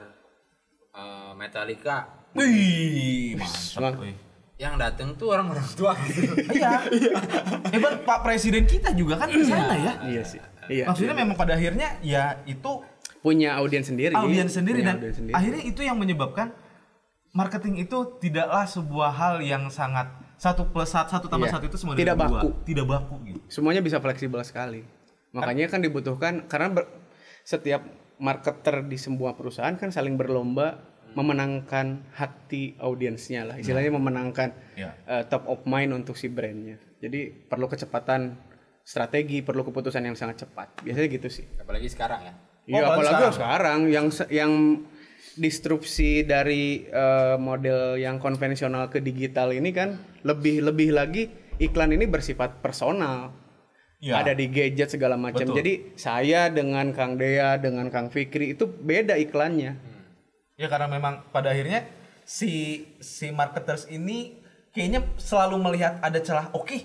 [0.91, 4.13] uh, Metallica wih mantap wih.
[4.61, 6.37] Yang dateng tuh orang-orang tua gitu.
[6.53, 6.77] iya
[7.67, 10.37] hebat Pak Presiden kita juga kan ke sana ya Iya sih.
[10.69, 10.85] Iya.
[10.85, 12.85] maksudnya memang pada akhirnya ya itu
[13.19, 14.13] punya audiens sendiri.
[14.13, 15.33] audiens sendiri Punya dan audiens sendiri.
[15.33, 16.53] akhirnya itu yang menyebabkan
[17.31, 21.55] marketing itu tidaklah sebuah hal yang sangat satu plus satu, satu tambah Iya.
[21.55, 22.25] satu itu semua Tidak dua.
[22.29, 22.49] baku.
[22.61, 24.85] tidak baku gitu semuanya bisa fleksibel sekali.
[25.31, 26.91] Makanya kan dibutuhkan karena ber-
[27.41, 27.81] setiap
[28.17, 33.55] marketer di sebuah perusahaan kan saling berlomba memenangkan hati audiensnya lah.
[33.57, 34.95] Istilahnya memenangkan Ya.
[35.05, 36.79] eh, top of mind untuk si brandnya.
[36.99, 38.37] Jadi perlu kecepatan
[38.81, 40.81] strategi, perlu keputusan yang sangat cepat.
[40.81, 41.45] Biasanya gitu sih.
[41.57, 42.33] Apalagi sekarang ya.
[42.61, 43.33] Iya, apalagi apalagi sekarang.
[43.33, 44.51] sekarang yang se- yang
[45.33, 52.05] disrupsi dari eh, model yang konvensional ke digital ini kan lebih lebih lagi iklan ini
[52.05, 53.31] bersifat personal.
[54.01, 54.17] Ya.
[54.17, 55.45] Ada di gadget segala macam.
[55.45, 59.77] Jadi saya dengan Kang Dea dengan Kang Fikri itu beda iklannya.
[60.61, 61.89] Ya karena memang pada akhirnya
[62.21, 64.37] si si marketers ini
[64.69, 66.77] kayaknya selalu melihat ada celah oke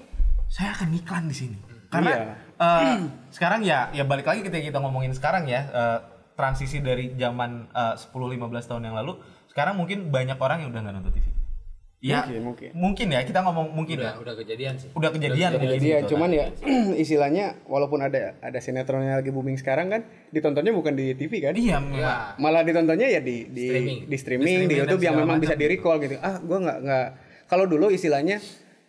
[0.49, 2.25] saya akan iklan di sini karena Iya.
[2.57, 2.97] eh,
[3.29, 5.99] sekarang ya ya balik lagi ketika kita ngomongin sekarang ya eh,
[6.35, 9.21] transisi dari zaman eh, 10-15 tahun yang lalu
[9.53, 11.27] sekarang mungkin banyak orang yang udah nggak nonton TV
[11.99, 13.07] ya Mungkin, mungkin.
[13.09, 14.89] ya kita ngomong mungkin Udah ya udah kejadian sih.
[14.93, 15.91] udah kejadian Udah Jadi gitu.
[15.91, 16.47] ya cuman ya
[17.03, 21.53] istilahnya walaupun ada ada sinetronnya lagi booming sekarang kan ditontonnya bukan di TV kan?
[21.57, 21.81] iya.
[21.81, 22.37] Ya.
[22.37, 23.99] malah ditontonnya ya di di Streaming.
[24.07, 26.15] di streaming, Di di, streaming YouTube dan yang memang bisa di recall gitu.
[26.21, 27.07] Ah, gua nggak nggak
[27.47, 28.39] kalau dulu istilahnya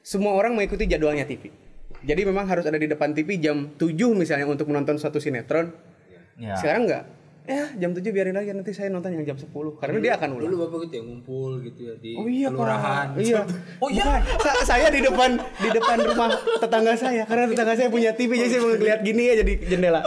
[0.02, 1.48] semua orang mengikuti jadwalnya TV.
[1.98, 5.72] Jadi memang harus ada di depan TV jam 7 misalnya untuk menonton suatu sinetron.
[6.38, 6.54] ya.
[6.54, 7.04] Sekarang enggak.
[7.48, 9.48] Ya, jam 7 biarin lagi nanti saya nonton yang jam 10
[9.80, 10.46] karena dia akan ulang.
[10.46, 13.06] Dulu bapak gitu ya ngumpul gitu ya di Oh iya, kelurahan.
[13.10, 13.24] Pak.
[13.24, 13.42] Iya.
[13.84, 14.04] Oh iya?
[14.04, 14.22] Bukan.
[14.38, 18.50] Sa- saya di depan di depan rumah tetangga saya karena tetangga saya punya TV jadi
[18.50, 20.04] saya mau ngeliat gini aja di jendela.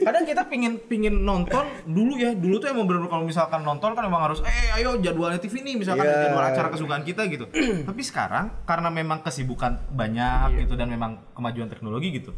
[0.00, 4.02] kadang kita pingin pingin nonton dulu ya dulu tuh emang bener kalau misalkan nonton kan
[4.02, 6.28] emang harus eh ayo jadwalnya TV nih misalkan Iya.
[6.28, 7.46] jadwal acara kesukaan kita gitu
[7.88, 12.34] tapi sekarang karena memang kesibukan banyak gitu dan memang kemajuan teknologi gitu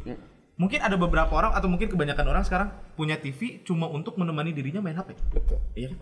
[0.55, 4.81] mungkin ada beberapa orang atau mungkin kebanyakan orang sekarang punya TV cuma untuk menemani dirinya
[4.81, 5.59] main HP Betul.
[5.73, 5.99] iya kan?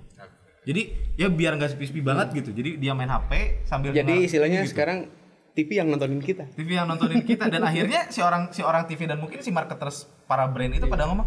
[0.61, 0.83] Jadi
[1.17, 2.53] ya biar nggak sepi-sepi banget gitu.
[2.53, 4.77] Jadi dia main HP sambil Jadi istilahnya gitu.
[4.77, 5.09] sekarang
[5.57, 6.53] TV yang nontonin kita.
[6.53, 7.49] TV yang nontonin kita.
[7.49, 11.09] Dan akhirnya si orang si orang TV dan mungkin si marketers para brand itu pada
[11.09, 11.25] ngomong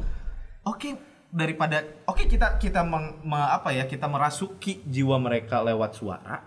[0.64, 0.90] oke
[1.34, 6.46] daripada oke kita kita meng- me- apa ya kita merasuki jiwa mereka lewat suara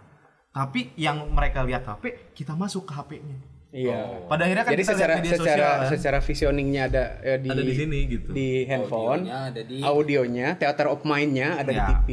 [0.54, 3.36] tapi yang mereka lihat HP kita masuk ke HP-nya
[3.68, 4.24] Iya.
[4.24, 5.90] pada akhirnya kan Jadi kita secara lihat media secara sosial kan.
[5.92, 8.28] secara visioningnya ada eh, di Ada di sini gitu.
[8.30, 9.22] Di handphone.
[9.22, 11.76] Audionya ada di- audionya, theater of mind-nya ada Ya.
[11.76, 12.08] di TV.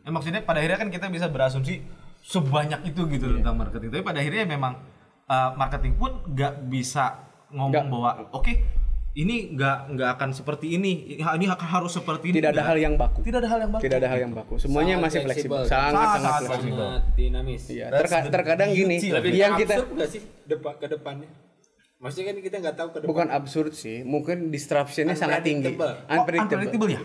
[0.00, 1.82] Eh, maksudnya pada akhirnya kan kita bisa berasumsi
[2.22, 3.34] sebanyak itu gitu Iya.
[3.38, 4.72] tentang marketing tapi pada akhirnya memang
[5.24, 7.86] uh, marketing pun nggak bisa ngomong Nggak.
[7.88, 8.52] bahwa oke
[9.16, 12.94] ini nggak nggak akan seperti ini ini akan harus seperti ini Tidak ada hal yang
[12.94, 13.24] baku.
[13.24, 14.54] tidak ada hal yang baku Tidak ada hal yang baku.
[14.56, 15.56] Semuanya Sangat masih fleksibel.
[15.58, 16.76] Sangat Sangat, sangat sangat fleksibel.
[16.78, 17.62] sangat dinamis.
[17.66, 21.28] Iya, That's terka- terkadang gini, Lebih yang absurd kita nggak sih depan ke depannya?
[21.96, 23.08] Maksudnya kan kita nggak tahu ke depan.
[23.08, 25.72] bukan absurd sih, mungkin disruptionnya sangat tinggi.
[25.72, 25.96] Unpredictable.
[26.04, 27.00] Oh, unpredictable ya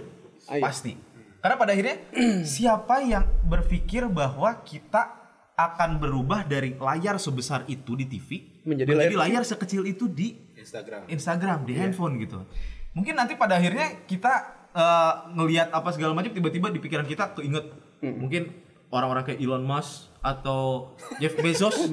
[0.50, 0.62] Ayo.
[0.62, 0.93] pasti
[1.39, 1.95] karena pada akhirnya
[2.45, 5.15] siapa yang berpikir bahwa kita
[5.54, 8.30] akan berubah dari layar sebesar itu di TV
[8.62, 11.02] Menjadi menjadi layar- layar sekecil itu di Instagram.
[11.08, 11.80] Instagram di Iya.
[11.84, 12.39] handphone gitu.
[12.91, 14.34] Mungkin nanti pada akhirnya kita
[14.71, 17.67] eh, ngelihat apa segala macam tiba-tiba di pikiran kita keinget
[18.02, 18.56] mungkin
[18.88, 21.91] orang-orang kayak Elon Musk atau Jeff Bezos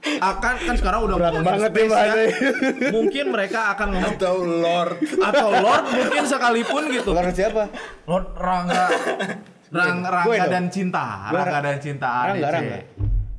[0.00, 2.28] akan kan sekarang udah Berat banget space nih bahasanya.
[2.96, 4.96] mungkin mereka akan ngomong Atau Lord.
[5.18, 7.10] atau Lord mungkin sekalipun gitu.
[7.10, 7.62] Lord siapa?
[8.04, 8.84] Lord Rangga
[9.70, 12.48] Rang, Rangga dan Cinta Rangga Ra- dan Cinta Rangga.
[12.50, 12.78] Rangga.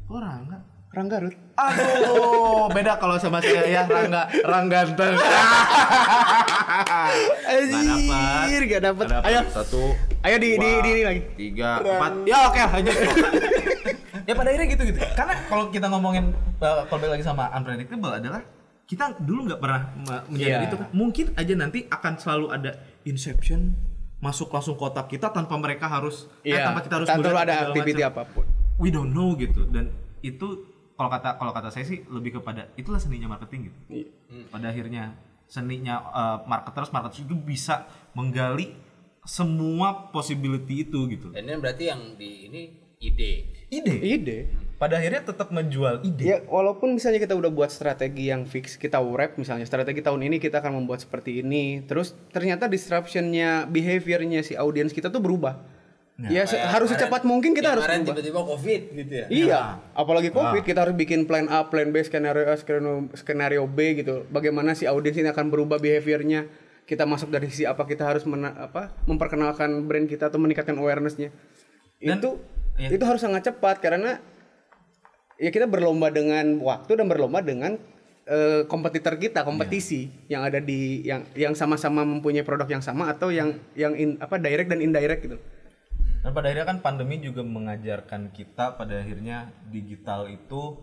[0.05, 0.57] Oh Rangga
[0.91, 1.31] Ranggarut.
[1.55, 5.15] Aduh, beda kalau sama saya ya Rangga, Rangganteng.
[7.47, 9.05] Anjir, gak dapet.
[9.23, 11.21] Ayo, satu, ayo di, di, di, ini lagi.
[11.37, 12.11] tiga, empat.
[12.27, 12.91] Ya oke, aja.
[14.27, 14.99] ya pada akhirnya gitu gitu.
[15.15, 16.25] Karena kalau kita ngomongin
[16.59, 18.41] uh, kalau balik lagi sama unpredictable adalah
[18.83, 20.69] kita dulu nggak pernah me- menyadari Iya.
[20.69, 20.87] itu kan.
[20.91, 22.71] Mungkin aja nanti akan selalu ada
[23.03, 23.71] inception
[24.19, 28.11] masuk langsung kotak kita tanpa mereka harus eh, Iya, tanpa kita harus tanpa ada macam.
[28.11, 28.45] apa pun.
[28.77, 29.89] we don't know gitu dan
[30.21, 30.70] itu
[31.01, 34.07] kalau kata kalau kata saya sih lebih kepada itulah seninya marketing gitu Iya.
[34.47, 35.17] pada akhirnya
[35.49, 38.77] seninya uh, marketers marketers itu bisa menggali
[39.21, 42.61] semua possibility itu gitu Dan ini berarti yang di ini
[42.97, 43.31] ide.
[43.69, 44.37] ide Ide.
[44.77, 48.97] pada akhirnya tetap menjual ide Ya, walaupun misalnya kita udah buat strategi yang fix, kita
[48.97, 54.53] wrap misalnya strategi tahun ini kita akan membuat seperti ini, terus ternyata disruptionnya, behaviornya si
[54.53, 55.57] audiens kita tuh berubah.
[56.27, 59.25] Ya, Kayak harus kemarin- secepat mungkin kita yang harus kemarin tiba-tiba covid gitu ya.
[59.27, 63.97] Iya, apalagi COVID kita harus bikin plan A, plan B, skenario A, skenario, skenario B
[63.97, 64.27] gitu.
[64.27, 66.45] Bagaimana si audiens ini akan berubah behaviornya?
[66.83, 71.31] Kita masuk dari sisi apa kita harus mena- apa memperkenalkan brand kita atau meningkatkan awarenessnya?
[71.97, 72.29] Dan- itu
[72.75, 72.89] iya.
[72.91, 74.19] itu harus sangat cepat karena
[75.37, 77.77] ya kita berlomba dengan waktu dan berlomba dengan
[78.21, 83.33] eh, kompetitor kita, kompetisi yang ada di yang yang sama-sama mempunyai produk yang sama atau
[83.33, 85.37] yang yang in- apa direct dan indirect gitu.
[86.21, 90.77] Dan pada akhirnya kan pandemi juga mengajarkan kita pada akhirnya digital itu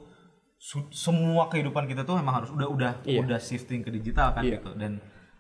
[0.90, 3.22] semua kehidupan kita tuh memang harus udah udah Iya.
[3.22, 4.58] udah shifting ke digital kan Iya.
[4.58, 4.98] gitu dan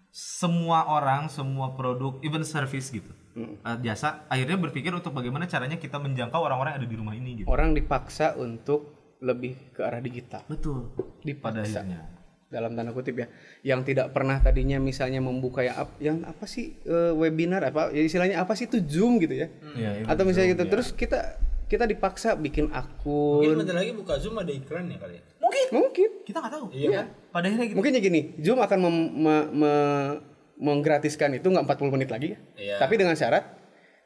[0.08, 5.98] semua orang semua produk even service gitu eh, jasa akhirnya berpikir untuk bagaimana caranya kita
[5.98, 10.46] menjangkau orang-orang yang ada di rumah ini gitu Orang dipaksa untuk lebih ke arah digital.
[10.46, 11.18] betul pada
[11.60, 11.82] Dipaksa.
[11.82, 12.17] akhirnya
[12.48, 13.26] dalam tanda kutip ya
[13.62, 18.00] yang tidak pernah tadinya misalnya membuka ya ap- yang apa sih eh, webinar apa ya
[18.00, 19.52] istilahnya apa sih itu zoom gitu ya.
[19.76, 21.36] Iya, iya, atau misalnya gitu terus kita
[21.68, 25.22] kita dipaksa bikin Mungkin akun bentar lagi buka Zoom ada iklan ya kali ya.
[25.38, 25.66] mungkin.
[25.70, 26.08] Mungkin.
[26.24, 26.66] Kita nggak tahu.
[26.72, 27.06] Iya kan?
[27.28, 27.76] pada akhirnya gitu.
[27.76, 30.16] Mungkin ya gini zoom akan mem- me- me-
[30.58, 32.38] menggratiskan itu nggak 40 menit lagi ya.
[32.56, 32.76] Iya.
[32.80, 33.44] tapi dengan syarat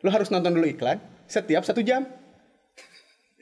[0.02, 2.04] lo harus nonton dulu iklan setiap satu jam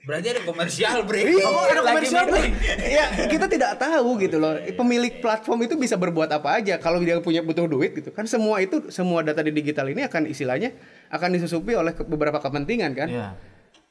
[0.00, 1.24] Berarti ada komersial break.
[1.28, 2.54] Iya, Oh, ada komersial meeting.
[2.88, 7.18] ya kita tidak tahu gitu loh pemilik platform itu bisa berbuat apa aja kalau dia
[7.18, 10.72] punya butuh duit gitu kan semua itu semua data di digital ini akan istilahnya
[11.08, 13.28] akan disusupi oleh beberapa kepentingan kan Iya.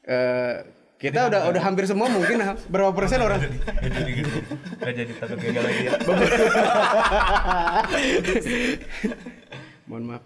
[0.02, 0.54] Eh,
[0.98, 3.40] kita udah udah hampir semua mungkin ha- berapa persen orang
[3.80, 4.36] jadi gitu
[4.76, 5.92] nggak jadi takut gagal lagi ya
[9.86, 10.22] mohon maaf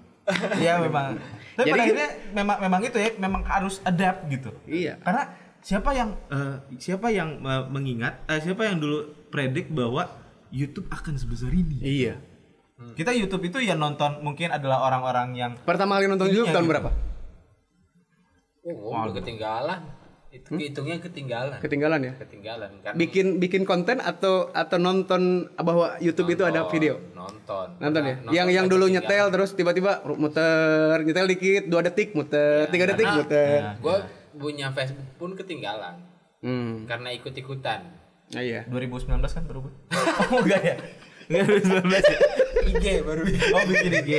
[0.57, 1.21] Iya memang.
[1.53, 4.57] Tapi Jadi- pada akhirnya memang memang itu ya, memang harus adapt gitu.
[4.65, 4.97] Iya.
[4.99, 5.29] Karena
[5.65, 8.99] siapa yang eh, siapa yang eh, mengingat, eh, siapa yang dulu
[9.29, 10.07] predik bahwa
[10.53, 11.81] YouTube akan sebesar ini.
[11.81, 12.15] iya
[12.75, 16.73] Kita YouTube itu ya nonton mungkin adalah orang-orang yang pertama kali nonton YouTube tahun gitu.
[16.75, 16.91] berapa
[18.65, 19.81] Oh, udah ketinggalan.
[20.29, 21.63] Itu hitungnya ketinggalan.
[21.63, 22.93] ketinggalan ya Ketinggalan kan.
[22.99, 27.79] bikin bikin konten atau atau nonton bahwa YouTube itu ada video Nonton.
[27.79, 28.15] Nonton ya?
[28.19, 29.07] Nonton yang yang dulu ketinggalan.
[29.07, 33.61] nyetel terus tiba-tiba muter, nyetel dikit, dua detik muter, tiga detik Karena- muter.
[33.79, 33.97] Gue
[34.35, 35.99] punya Facebook pun ketinggalan
[36.39, 36.85] Hmm.
[36.85, 37.81] karena ikut-ikutan.
[38.31, 38.69] Nah, iya.
[38.69, 39.65] 2019 kan baru
[40.33, 40.77] Oh enggak ya?
[41.25, 42.19] Enggak 2019 ya?
[42.65, 44.11] IG baru Oh bikin IG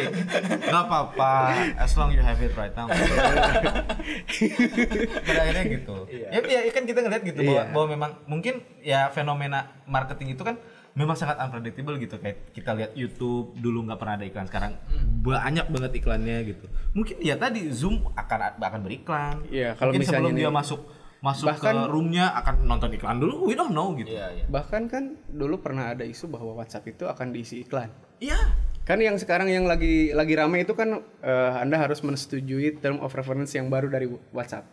[0.62, 1.34] Gak apa-apa
[1.76, 2.86] As long you have it right now
[5.22, 7.74] Pada akhirnya gitu ya, ya, kan kita ngeliat gitu bahwa, Iya.
[7.74, 10.58] bahwa memang Mungkin ya fenomena marketing itu kan
[10.96, 12.16] Memang sangat unpredictable gitu.
[12.18, 14.48] Kayak kita lihat YouTube dulu nggak pernah ada iklan.
[14.48, 14.74] Sekarang
[15.22, 16.66] banyak banget iklannya gitu.
[16.96, 19.44] Mungkin ya tadi Zoom akan akan beriklan.
[19.52, 20.82] Iya, kalau Mungkin sebelum misalnya dia masuk
[21.26, 24.14] Masuk Bahkan- ke roomnya akan nonton iklan dulu We don't know gitu.
[24.14, 24.46] Iya, iya.
[24.46, 27.90] Bahkan kan dulu pernah ada isu bahwa WhatsApp itu akan diisi iklan.
[28.22, 28.38] Iya.
[28.86, 33.10] Kan yang sekarang yang lagi lagi rame itu kan eh, Anda harus menyetujui term of
[33.18, 34.70] reference yang baru dari WhatsApp.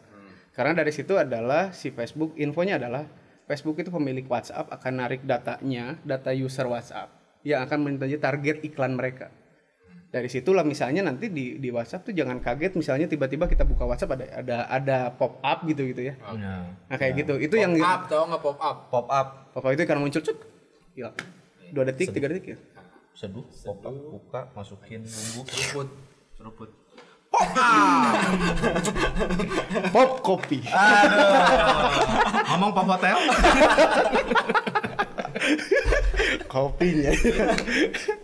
[0.53, 3.09] Karena dari situ adalah si Facebook infonya adalah
[3.53, 7.12] Facebook itu pemilik WhatsApp akan narik datanya, data user WhatsApp
[7.45, 9.29] yang akan menjadi target iklan mereka.
[10.09, 14.17] Dari situlah misalnya nanti di di WhatsApp tuh jangan kaget misalnya tiba-tiba kita buka WhatsApp
[14.17, 16.17] ada ada ada pop up gitu gitu ya.
[16.17, 17.37] Nah, Nah kayak gitu.
[17.37, 18.77] Itu yang pop up tau nggak pop up?
[18.88, 20.37] Pop up pop up itu karena muncul cuk
[20.97, 21.17] hilang.
[21.73, 22.59] Dua detik, tiga detik ya.
[23.12, 25.88] seduh, pop up, buka, masukin bumbu, Seruput.
[26.37, 26.82] seruput.
[29.95, 30.61] Pop kopi.
[32.53, 33.17] Ngomong pop hotel?
[36.47, 37.11] Kopinya.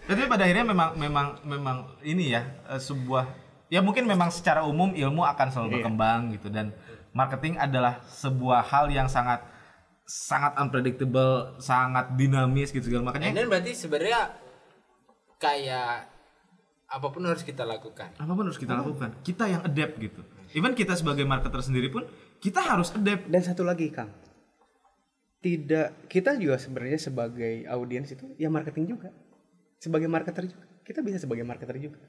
[0.05, 3.25] Tapi pada akhirnya memang memang memang ini ya eh, sebuah
[3.73, 6.73] ya mungkin memang secara umum ilmu akan selalu berkembang gitu dan
[7.17, 9.41] marketing adalah sebuah hal yang sangat
[10.09, 14.33] sangat unpredictable, sangat dinamis gitu segala makanya then berarti sebenarnya
[15.37, 16.09] kayak
[16.89, 18.17] apa pun harus kita lakukan.
[18.17, 19.21] apa pun harus kita lakukan.
[19.21, 20.25] Kita yang adapt gitu.
[20.57, 22.09] Even kita sebagai marketer sendiri pun
[22.41, 23.29] kita harus adapt.
[23.29, 24.09] Dan satu lagi Kang.
[25.39, 29.15] tidak kita juga sebenarnya sebagai audiens itu ya marketing juga.
[29.79, 30.67] Sebagai marketer juga.
[30.83, 32.01] Kita bisa sebagai marketer juga.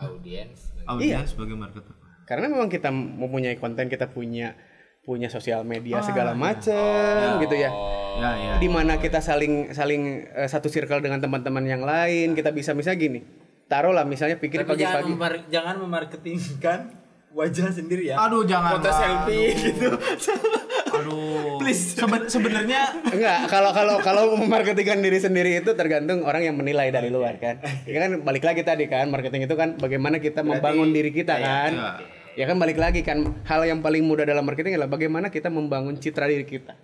[0.00, 1.92] audiens Audiens sebagai marketer.
[2.30, 4.54] Karena memang kita mempunyai konten, kita punya
[5.02, 6.38] punya sosial media segala iya.
[6.38, 7.70] macam gitu ya.
[8.20, 8.52] Ya, ya.
[8.62, 13.00] Di mana kita saling saling eh, satu circle dengan teman-teman yang lain, kita bisa misalnya
[13.02, 13.20] gini.
[13.70, 15.10] Taruhlah misalnya pikir Tapi jangan, pagi-pagi.
[15.14, 16.78] memar- jangan memarketingkan
[17.30, 18.18] wajah sendiri ya.
[18.18, 18.82] Aduh jangan.
[18.82, 19.88] Foto selfie gitu.
[20.90, 21.62] Aduh.
[21.70, 27.14] Seben- sebenarnya Enggak, kalau kalau kalau memarketingkan diri sendiri itu tergantung orang yang menilai dari
[27.14, 27.62] luar kan.
[27.86, 32.02] Ya kan balik lagi tadi kan, marketing itu kan bagaimana kita membangun diri kita kan.
[32.34, 35.94] Ya kan balik lagi kan hal yang paling mudah dalam marketing adalah bagaimana kita membangun
[35.94, 36.74] citra diri kita.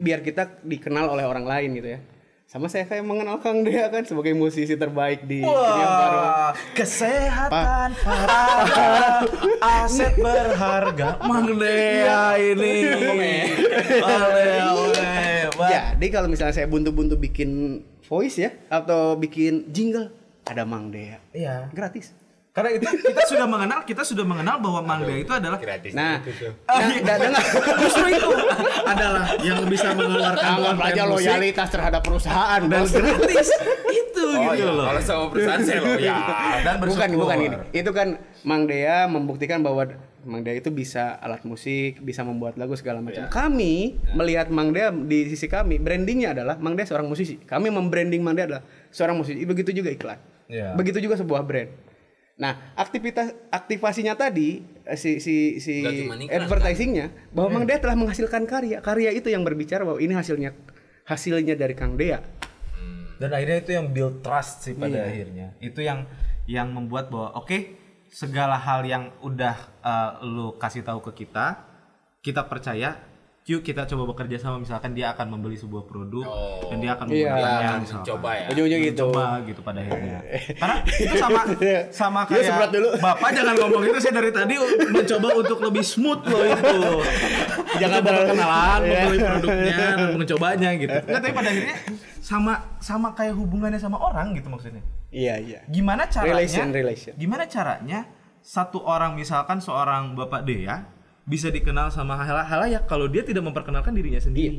[0.00, 2.00] Biar kita dikenal oleh orang lain gitu ya.
[2.52, 6.20] Sama saya kayak mengenal Kang Dea kan sebagai musisi terbaik di dunia baru.
[6.76, 9.24] Kesehatan adalah
[9.80, 12.92] aset berharga Mang Dea ini.
[14.04, 15.48] Oleh, oleh.
[15.56, 15.96] Wah.
[15.96, 20.12] Jadi kalau misalnya saya buntu-buntu bikin voice ya atau bikin jingle
[20.44, 21.24] ada Mang Dea.
[21.32, 21.72] Iya.
[21.72, 22.12] Gratis.
[22.52, 26.20] Karena itu kita sudah mengenal, kita sudah mengenal bahwa Mang Dea itu adalah gratis Nah,
[26.20, 27.44] itu nah, dan dengar
[27.80, 28.28] justru itu
[28.84, 33.48] adalah yang bisa mengeluarkan anggap aja musik loyalitas terhadap perusahaan dan gratis
[33.88, 34.84] itu Oh gitu iya, loh.
[34.84, 36.20] kalau sama perusahaan saya loyal.
[36.60, 37.20] Dan bukan bersyukur.
[37.24, 37.56] bukan ini.
[37.72, 38.08] Itu kan
[38.44, 39.88] Mang Dea membuktikan bahwa
[40.22, 43.32] Mang Dea itu bisa alat musik, bisa membuat lagu segala macam.
[43.32, 47.40] Kami melihat Mang Dea di sisi kami, brandingnya adalah Mang Dea seorang musisi.
[47.42, 49.40] Kami membranding Mang Dea adalah seorang musisi.
[49.44, 50.20] Begitu juga iklan.
[50.52, 50.76] Iya.
[50.76, 51.91] Begitu juga sebuah brand.
[52.42, 55.86] Nah, aktivitas aktivasinya tadi eh, si si si
[56.26, 58.82] advertisingnya bahwa Mang Dea telah menghasilkan karya.
[58.82, 60.50] Karya itu yang berbicara bahwa ini hasilnya
[61.06, 62.18] hasilnya dari Kang Dea.
[63.22, 65.06] dan akhirnya itu yang build trust sih pada Iya.
[65.06, 66.10] akhirnya itu yang
[66.50, 67.54] yang membuat bahwa oke
[68.10, 71.62] segala hal yang udah uh, lu kasih tahu ke kita
[72.18, 72.98] kita percaya
[73.44, 76.22] yuk kita coba bekerja sama misalkan dia akan membeli sebuah produk
[76.64, 77.26] dan dia akan Iya.
[77.26, 77.98] menggunakannya Dia misalkan.
[77.98, 78.46] mencoba ya.
[78.48, 79.02] Ujung-ujung gitu.
[79.04, 80.18] Coba gitu pada akhirnya
[80.62, 81.40] karena itu sama
[82.00, 82.88] sama Dia kayak dulu.
[83.04, 84.54] bapak jangan ngomong itu saya dari tadi
[84.88, 86.76] mencoba untuk lebih smooth loh itu
[87.76, 88.94] jangan terlalu- berkenalan Iya.
[89.02, 89.76] membeli produknya
[90.14, 91.76] mencobanya gitu nggak tapi pada akhirnya
[92.20, 95.60] sama sama kayak hubungannya sama orang gitu maksudnya Iya, iya.
[95.66, 97.12] gimana caranya Relation, relation.
[97.14, 98.06] gimana caranya
[98.38, 103.90] satu orang misalkan seorang bapak Dea bisa dikenal sama hal halayak kalau dia tidak memperkenalkan
[103.90, 104.58] dirinya sendiri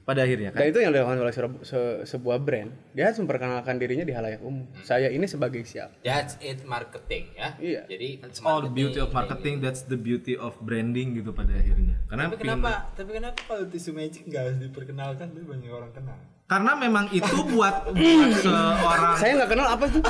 [0.00, 2.68] pada akhirnya kan Dan itu yang dilakukan oleh se- se- sebuah brand.
[2.92, 4.68] Dia harus memperkenalkan dirinya di halayak umum.
[4.78, 5.96] Saya ini sebagai siapa?
[5.98, 7.56] That's it marketing ya.
[7.56, 7.88] Iya.
[7.88, 12.28] Jadi all the beauty of marketing that's the beauty of branding gitu pada akhirnya karena
[12.28, 12.70] Tapi pingin- kenapa?
[12.92, 16.18] Tapi kenapa kalau tisu magic nggak harus diperkenalkan tapi banyak orang kenal?
[16.44, 20.00] karena memang itu buat buat seorang Saya nggak kenal apa itu.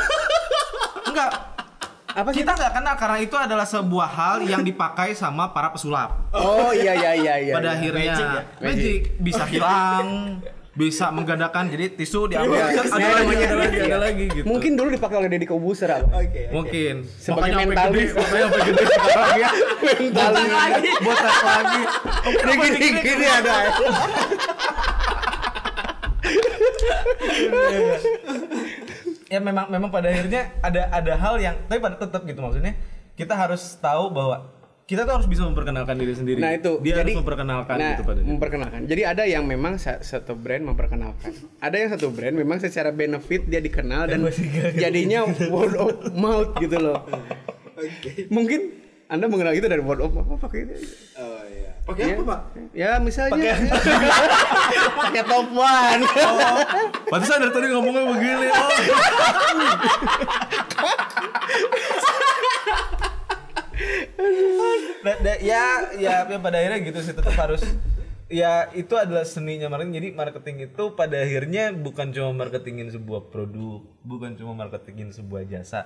[1.06, 1.30] enggak
[2.14, 2.40] Apa sih?
[2.40, 6.94] kita nggak kenal karena itu adalah sebuah hal yang dipakai sama para pesulap Oh iya
[6.94, 7.52] iya iya iya.
[7.52, 7.74] pada iya.
[7.74, 8.42] akhirnya Magic ya?
[8.62, 10.06] magic bisa hilang
[10.72, 14.44] bisa menggandakan jadi tisu diambil Iya, ada iya, lagi namanya- ada lagi ada lagi gitu
[14.44, 16.08] Mungkin dulu dipakai oleh Deddy Kobuser apa?
[16.16, 16.48] Oke.
[16.50, 18.10] mungkin Sebagai mentalis.
[18.10, 19.50] gede makanya sampai gede sekarang ya
[19.80, 20.10] Mentalis.
[20.10, 21.82] botak lagi botak lagi
[22.44, 23.54] Ini gini gini ada.
[29.34, 32.78] ya memang memang pada akhirnya ada ada hal yang tapi pada tetap gitu maksudnya
[33.18, 34.46] kita harus tahu bahwa
[34.84, 38.04] kita tuh harus bisa memperkenalkan diri sendiri Nah itu dia jadi harus memperkenalkan nah, gitu
[38.04, 38.80] pada memperkenalkan.
[38.84, 41.32] Jadi ada yang memang sa- satu brand memperkenalkan.
[41.56, 44.20] Ada yang satu brand memang secara benefit dia dikenal dan
[44.76, 47.00] jadinya word of mouth gitu loh.
[48.28, 48.60] Mungkin
[49.08, 50.36] anda mengenal itu dari word of mouth.
[50.36, 50.76] Pakai ini.
[51.84, 52.14] Pakai Ya.
[52.16, 52.40] apa, Pak?
[52.72, 53.54] Ya misalnya
[54.96, 56.00] pakai top one.
[56.00, 56.58] Oh,
[57.12, 58.46] pantesan dari tadi ngomongnya begini.
[58.48, 58.70] Oh.
[65.04, 67.60] Da- ya, ya, ya pada akhirnya gitu sih tetap harus
[68.32, 69.94] ya itu adalah seninya marketing.
[70.00, 75.84] Jadi marketing itu pada akhirnya bukan cuma marketingin sebuah produk, bukan cuma marketingin sebuah jasa.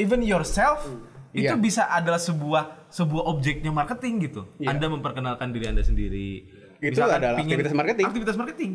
[0.00, 0.88] Even yourself
[1.30, 1.60] itu Iya.
[1.60, 4.42] bisa adalah sebuah sebuah objeknya marketing gitu.
[4.58, 6.42] Anda memperkenalkan diri Anda sendiri.
[6.80, 8.04] Itu adalah aktivitas marketing.
[8.08, 8.70] Aktivitas marketing.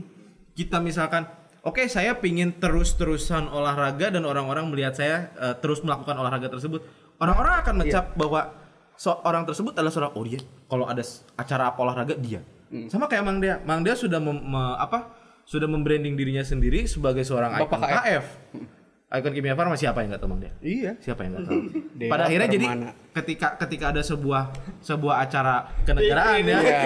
[0.54, 1.26] Kita misalkan
[1.66, 6.86] Oke, saya pingin terus-terusan olahraga dan orang-orang melihat saya eh, terus melakukan olahraga tersebut.
[7.18, 8.54] Orang-orang akan mencap bahwa
[8.94, 11.02] seorang tersebut adalah seorang oh dia kalau ada
[11.34, 12.46] acara apa olahraga dia.
[12.86, 13.58] Sama kayak Mang Dea.
[13.66, 15.10] Mang Dea sudah mem- me- apa?
[15.42, 18.26] Sudah membranding dirinya sendiri sebagai seorang Bapak KF.
[19.06, 20.52] Ikon Kimia Farma siapa yang nggak tahu Mang Dea?
[20.66, 20.92] Iya.
[20.98, 21.60] Siapa yang nggak tahu?
[22.02, 22.68] Dewa Pada akhirnya jadi
[23.14, 24.44] ketika ketika ada sebuah
[24.82, 26.80] sebuah acara kenegaraan ya, Iya.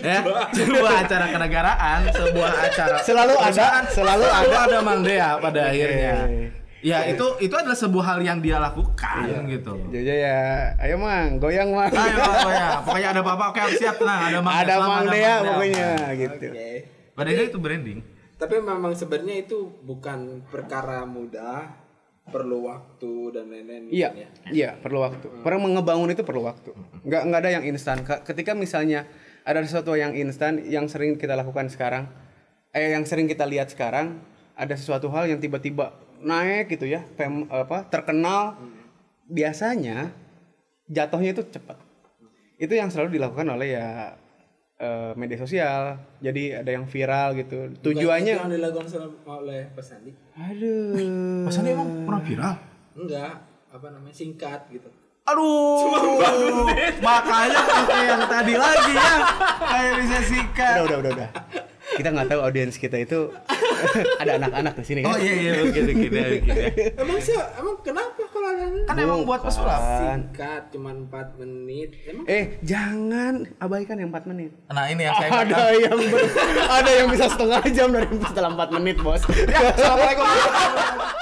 [0.00, 0.20] ya
[0.64, 4.56] sebuah acara kenegaraan, sebuah acara Selalu ada, selalu ada.
[4.64, 6.14] ada Mang Dea pada akhirnya.
[6.24, 6.48] Iya.
[6.86, 9.74] Ya itu itu adalah sebuah hal yang dia lakukan gitu.
[9.90, 11.90] Jadi ya, ayo mang, goyang mang.
[11.90, 16.46] Ayo pokoknya, pokoknya ada apa-apa oke siap tenang ada Mang Ada Mang Mang pokoknya gitu.
[17.12, 18.00] Padahal itu branding.
[18.36, 21.72] Tapi memang sebenarnya itu bukan perkara mudah,
[22.28, 23.88] perlu waktu dan lain-lain.
[23.88, 24.28] Iya, mungkin ya.
[24.52, 25.26] iya perlu waktu.
[25.40, 26.74] Orang mengebangun itu perlu waktu.
[27.06, 28.04] Nggak nggak ada yang instan.
[28.04, 29.06] Ka- Ketika misalnya
[29.46, 32.10] ada sesuatu yang instan yang sering kita lakukan sekarang,
[32.74, 34.20] eh yang sering kita lihat sekarang,
[34.52, 38.58] ada sesuatu hal yang tiba-tiba naik gitu ya, fam- apa terkenal,
[39.24, 40.10] biasanya
[40.86, 41.78] jatuhnya itu cepat.
[42.58, 44.18] Itu yang selalu dilakukan oleh ya
[44.76, 45.96] eh, media sosial.
[46.20, 47.72] Jadi ada yang viral gitu.
[47.72, 48.86] Bukan Tujuannya, yang dilakukan
[49.24, 50.12] oleh Pak Sandi.
[50.36, 51.46] aduh.
[51.48, 52.54] Pasalnya emang pernah viral.
[52.96, 53.32] Enggak,
[53.68, 54.88] apa namanya singkat gitu.
[55.26, 56.70] Aduh,
[57.02, 59.14] makanya pakai yang tadi lagi ya,
[59.58, 60.74] kayak bisa sikat.
[60.78, 61.28] udah udah udah udah
[61.96, 63.30] kita nggak tahu audiens kita itu
[64.22, 66.52] ada anak-anak di sini kan Oh iya iya begitu gitu gitu.
[66.94, 68.05] Emang sih, emang kenapa
[68.86, 69.80] Kan emang buat pesulap.
[69.98, 71.90] singkat cuma 4 menit?
[72.04, 76.30] Emang eh jangan abaikan yang 4 menit Nah ini yang saya ada yang ber-
[76.78, 80.26] ada yang bisa setengah jam dari setelah 4 menit bos Ya, assalamualaikum.